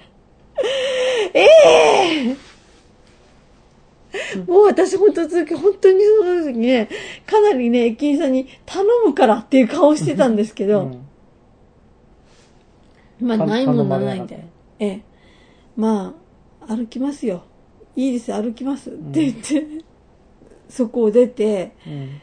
[1.34, 1.46] え
[2.36, 2.36] え
[4.48, 6.90] もう私本当本当にその時ね、
[7.26, 11.10] かなりね、駅員さんに頼むからっていう顔してたんですけど、うん
[13.22, 14.46] まあたないもんなないんで。
[14.80, 15.02] ええ。
[15.76, 16.16] ま
[16.62, 17.44] あ、歩きますよ。
[17.96, 19.84] いいです、歩きますって言って、
[20.70, 22.22] そこを出て、うん。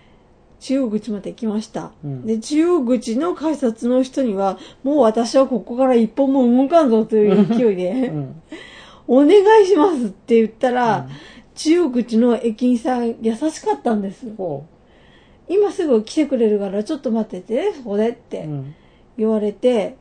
[0.67, 1.93] 中央口まで行きました。
[2.05, 8.43] うんで、中央口の改札の人には、もう私はここから一歩も動かんぞという勢いで、うん。
[9.07, 11.09] お願いしますって言ったら、
[11.55, 14.35] 中央口の駅員さん優しかったんです。
[14.37, 14.67] ほ
[15.49, 18.17] 今すぐ来てくれるからちょっと待ってて、そこでっう。
[18.17, 18.75] てうん。
[19.17, 19.97] 言われて、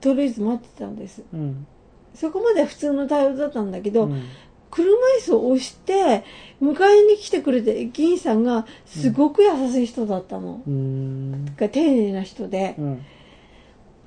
[0.00, 1.22] とりあえず待ってたんです。
[1.32, 1.64] うん。
[2.12, 4.24] そこまでは普通の対応だったんだけど、うん
[4.70, 6.24] 車椅子を押して、
[6.62, 10.62] 迎えに来てくれた駅員さんが、すごく優しい人だったの。
[10.66, 11.44] うーん。
[11.56, 13.02] が丁寧な人で、うん。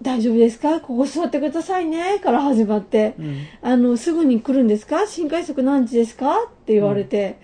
[0.01, 0.79] 大丈夫ですか？
[0.79, 2.19] ここ座ってくださいね。
[2.19, 3.45] から始まって、うん。
[3.61, 5.05] あの、すぐに来るんですか？
[5.07, 6.43] 新快速何時ですか？
[6.43, 7.37] って言われて、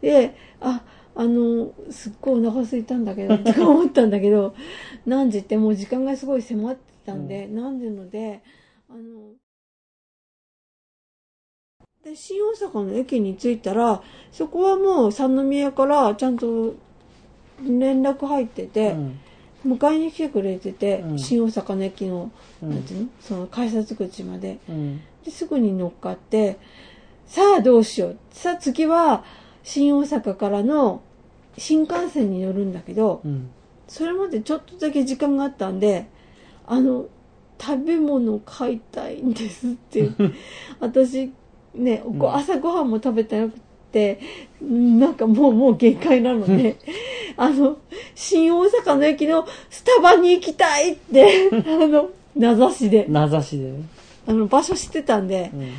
[0.00, 0.82] で、あ、
[1.14, 4.54] あの、すっごいお腹空いたんだけど、 とか思ったんだけど、
[5.06, 8.40] 何時ってもう時間がすごい迫ってたんで、何時ので、
[8.88, 9.00] あの、
[12.10, 14.02] で、新大阪の駅に着いたら、
[14.32, 16.74] そこはもう三宮からちゃんと
[17.62, 18.96] 連絡入ってて、
[19.64, 22.32] 迎えに来てくれてて、うん新大阪の駅の、
[22.62, 23.08] うんなんていうの？
[23.20, 24.58] その改札口まで。
[24.68, 25.00] うん。
[25.24, 26.58] ですぐに乗っかって、
[27.26, 28.18] さあどうしよう。
[28.32, 29.22] さあ次は
[29.62, 31.02] 新大阪からの
[31.58, 33.50] 新幹線に乗るんだけど、うん。
[33.86, 36.06] それまでちょっとだけ時間があったんで、
[36.66, 37.06] あの、
[37.60, 40.08] 食べ物買いたいんですって。
[40.80, 41.30] 私、
[41.74, 43.58] ね、ごうん朝ごはんも食べてなく
[43.92, 44.20] て、
[44.62, 46.76] なんかもう、もう限界なので、
[47.36, 47.78] あの、
[48.14, 53.82] 新大阪の駅のスタバに行きたいって、 あの、名指しで、名指しでね。
[54.26, 55.72] あの、場所知ってたんで、うん。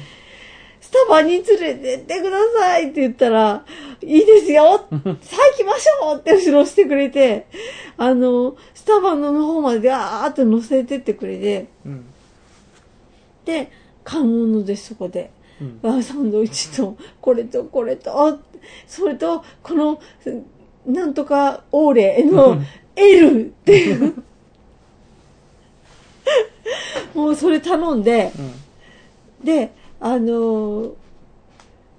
[0.80, 3.64] スタバに連れてってくださいって言ったら、
[4.02, 5.22] いいですよさあ行
[5.58, 7.48] きましょうって後ろ押してくれて、
[7.98, 12.06] あの、スタバの方まであーっと乗せてってくれて、うん。
[13.46, 13.72] で、
[14.04, 15.32] 買うものです、そこで。
[15.62, 15.80] うん。
[15.82, 18.40] ワンサンドイッチと、これとこれと、
[18.88, 20.02] それと、この、
[20.86, 22.58] なんとかオーレの
[22.96, 24.14] L っていう、
[27.14, 28.32] もうそれ頼んで、
[29.40, 29.46] うん。
[29.46, 30.94] で、あのー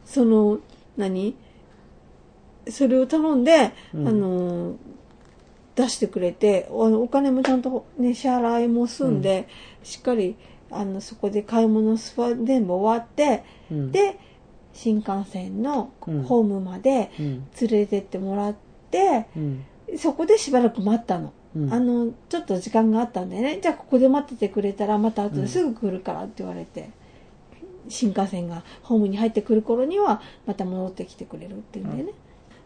[0.04, 0.58] その、
[0.96, 1.34] 何？
[2.68, 4.08] それを頼んで、うん。
[4.08, 4.74] あのー
[5.74, 9.48] 出してくれて、おお金もちゃんとね、支払いも済んで、
[9.82, 10.36] しっかり、
[10.72, 14.18] あの、そこで買い物スパ全部終わって、うん、で、
[14.72, 17.46] 新幹線のうんホームまでうん。
[17.60, 18.54] 連れてってもらっ
[18.90, 19.64] て、うん。
[19.98, 21.32] そこでしばらく待ったの。
[21.54, 26.90] うんあの、ちょっと時間があったんでね、じゃあここで待っててくれたらまた後ですぐ来るからって言われて、
[27.88, 32.12] 新幹線がホームに入ってくる頃にはまた戻ってきてくれるっていうんでね、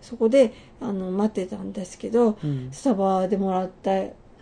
[0.00, 2.68] そこであの待ってたんですけど、うん。
[2.70, 3.90] スタバでもらった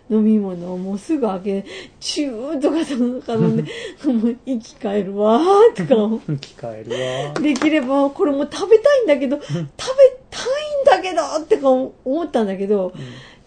[0.09, 1.65] 飲み物をもうすぐ開け、
[1.99, 3.63] チューとか頼んで、
[4.05, 6.91] もう生き返るわーとか思って聞かえる
[7.33, 7.33] わ。
[7.41, 11.93] できればこれも食べたいんだけど、食べたいんだけどってか思
[12.23, 12.93] ったんだけど、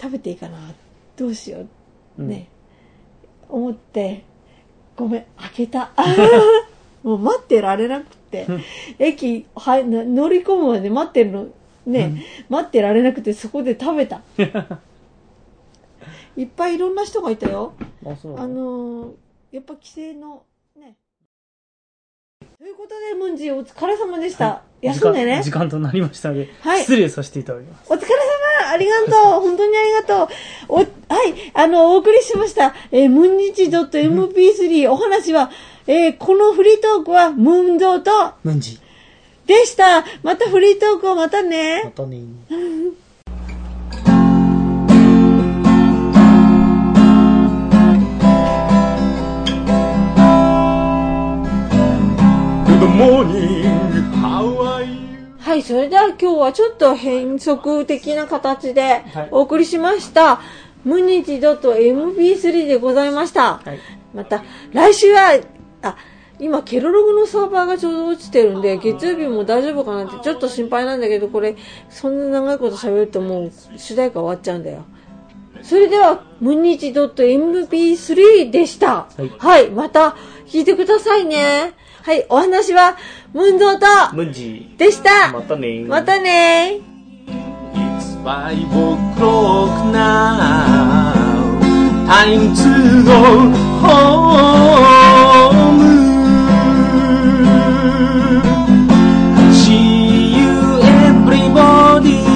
[0.01, 0.59] 食べていいかな
[1.17, 1.69] どうしよう。
[2.19, 2.29] うん。
[2.29, 2.49] ね、
[3.49, 4.25] 思って
[4.97, 5.93] ごめん開けた。
[7.05, 8.47] もう待ってられなくって
[8.99, 11.47] 駅はな乗り込むまで待ってるの。
[11.87, 14.21] ね、待ってられなくてそこで食べた
[16.39, 17.73] いっぱいいろんな人がいたよ。
[18.07, 19.13] あ、そうあのー
[19.51, 20.45] やっぱ規制の
[20.77, 20.95] ね。
[22.59, 25.43] ということでムンジーお疲れ様でした、休んでね。
[25.43, 26.81] 時間時間となりましたので、はい。
[26.81, 27.93] 失礼させていただきます。
[27.93, 28.71] お疲れ様。
[28.71, 29.41] ありがとう。
[29.41, 30.29] 本当にありがとう。
[30.69, 30.87] お、はい、
[31.55, 35.51] あの、お送りしました、えー、ムンニチ .mp3 お話は、
[35.89, 38.79] えーこのフリートークはムンゾーとムンジ。
[39.47, 40.05] でした。
[40.23, 41.83] またフリートークをまたね。
[41.85, 42.19] またね。
[55.39, 60.41] はい、それでは今日はちょっと変則的な形ではいお送りしました、
[60.85, 63.59] ムニチ .mp3 でございました。
[63.59, 63.79] はい。
[64.15, 65.41] また、来週は、
[65.83, 65.97] あ、
[66.39, 71.57] 今、ケロログのサーバーがちょうど落ちてるんで、月曜日も大丈夫かなってちょっと心配なんだけど、これ、
[71.91, 74.85] そんな長いこと喋るともう主題歌終わっちゃうんだよ。
[75.63, 78.95] それでは、ムニチ .mp3 でした。
[78.95, 80.17] はいはい、また
[80.47, 81.75] 聞いてくださいね。
[82.03, 82.97] はい、お話は、
[83.33, 84.75] ムンゾーと、ムンジ。
[84.79, 85.33] でした。
[85.33, 85.85] またね。
[85.85, 86.81] またね
[87.75, 91.13] It's five o'clock now.
[92.07, 93.51] Time to go
[93.83, 94.79] home.
[99.53, 102.29] See you everybody.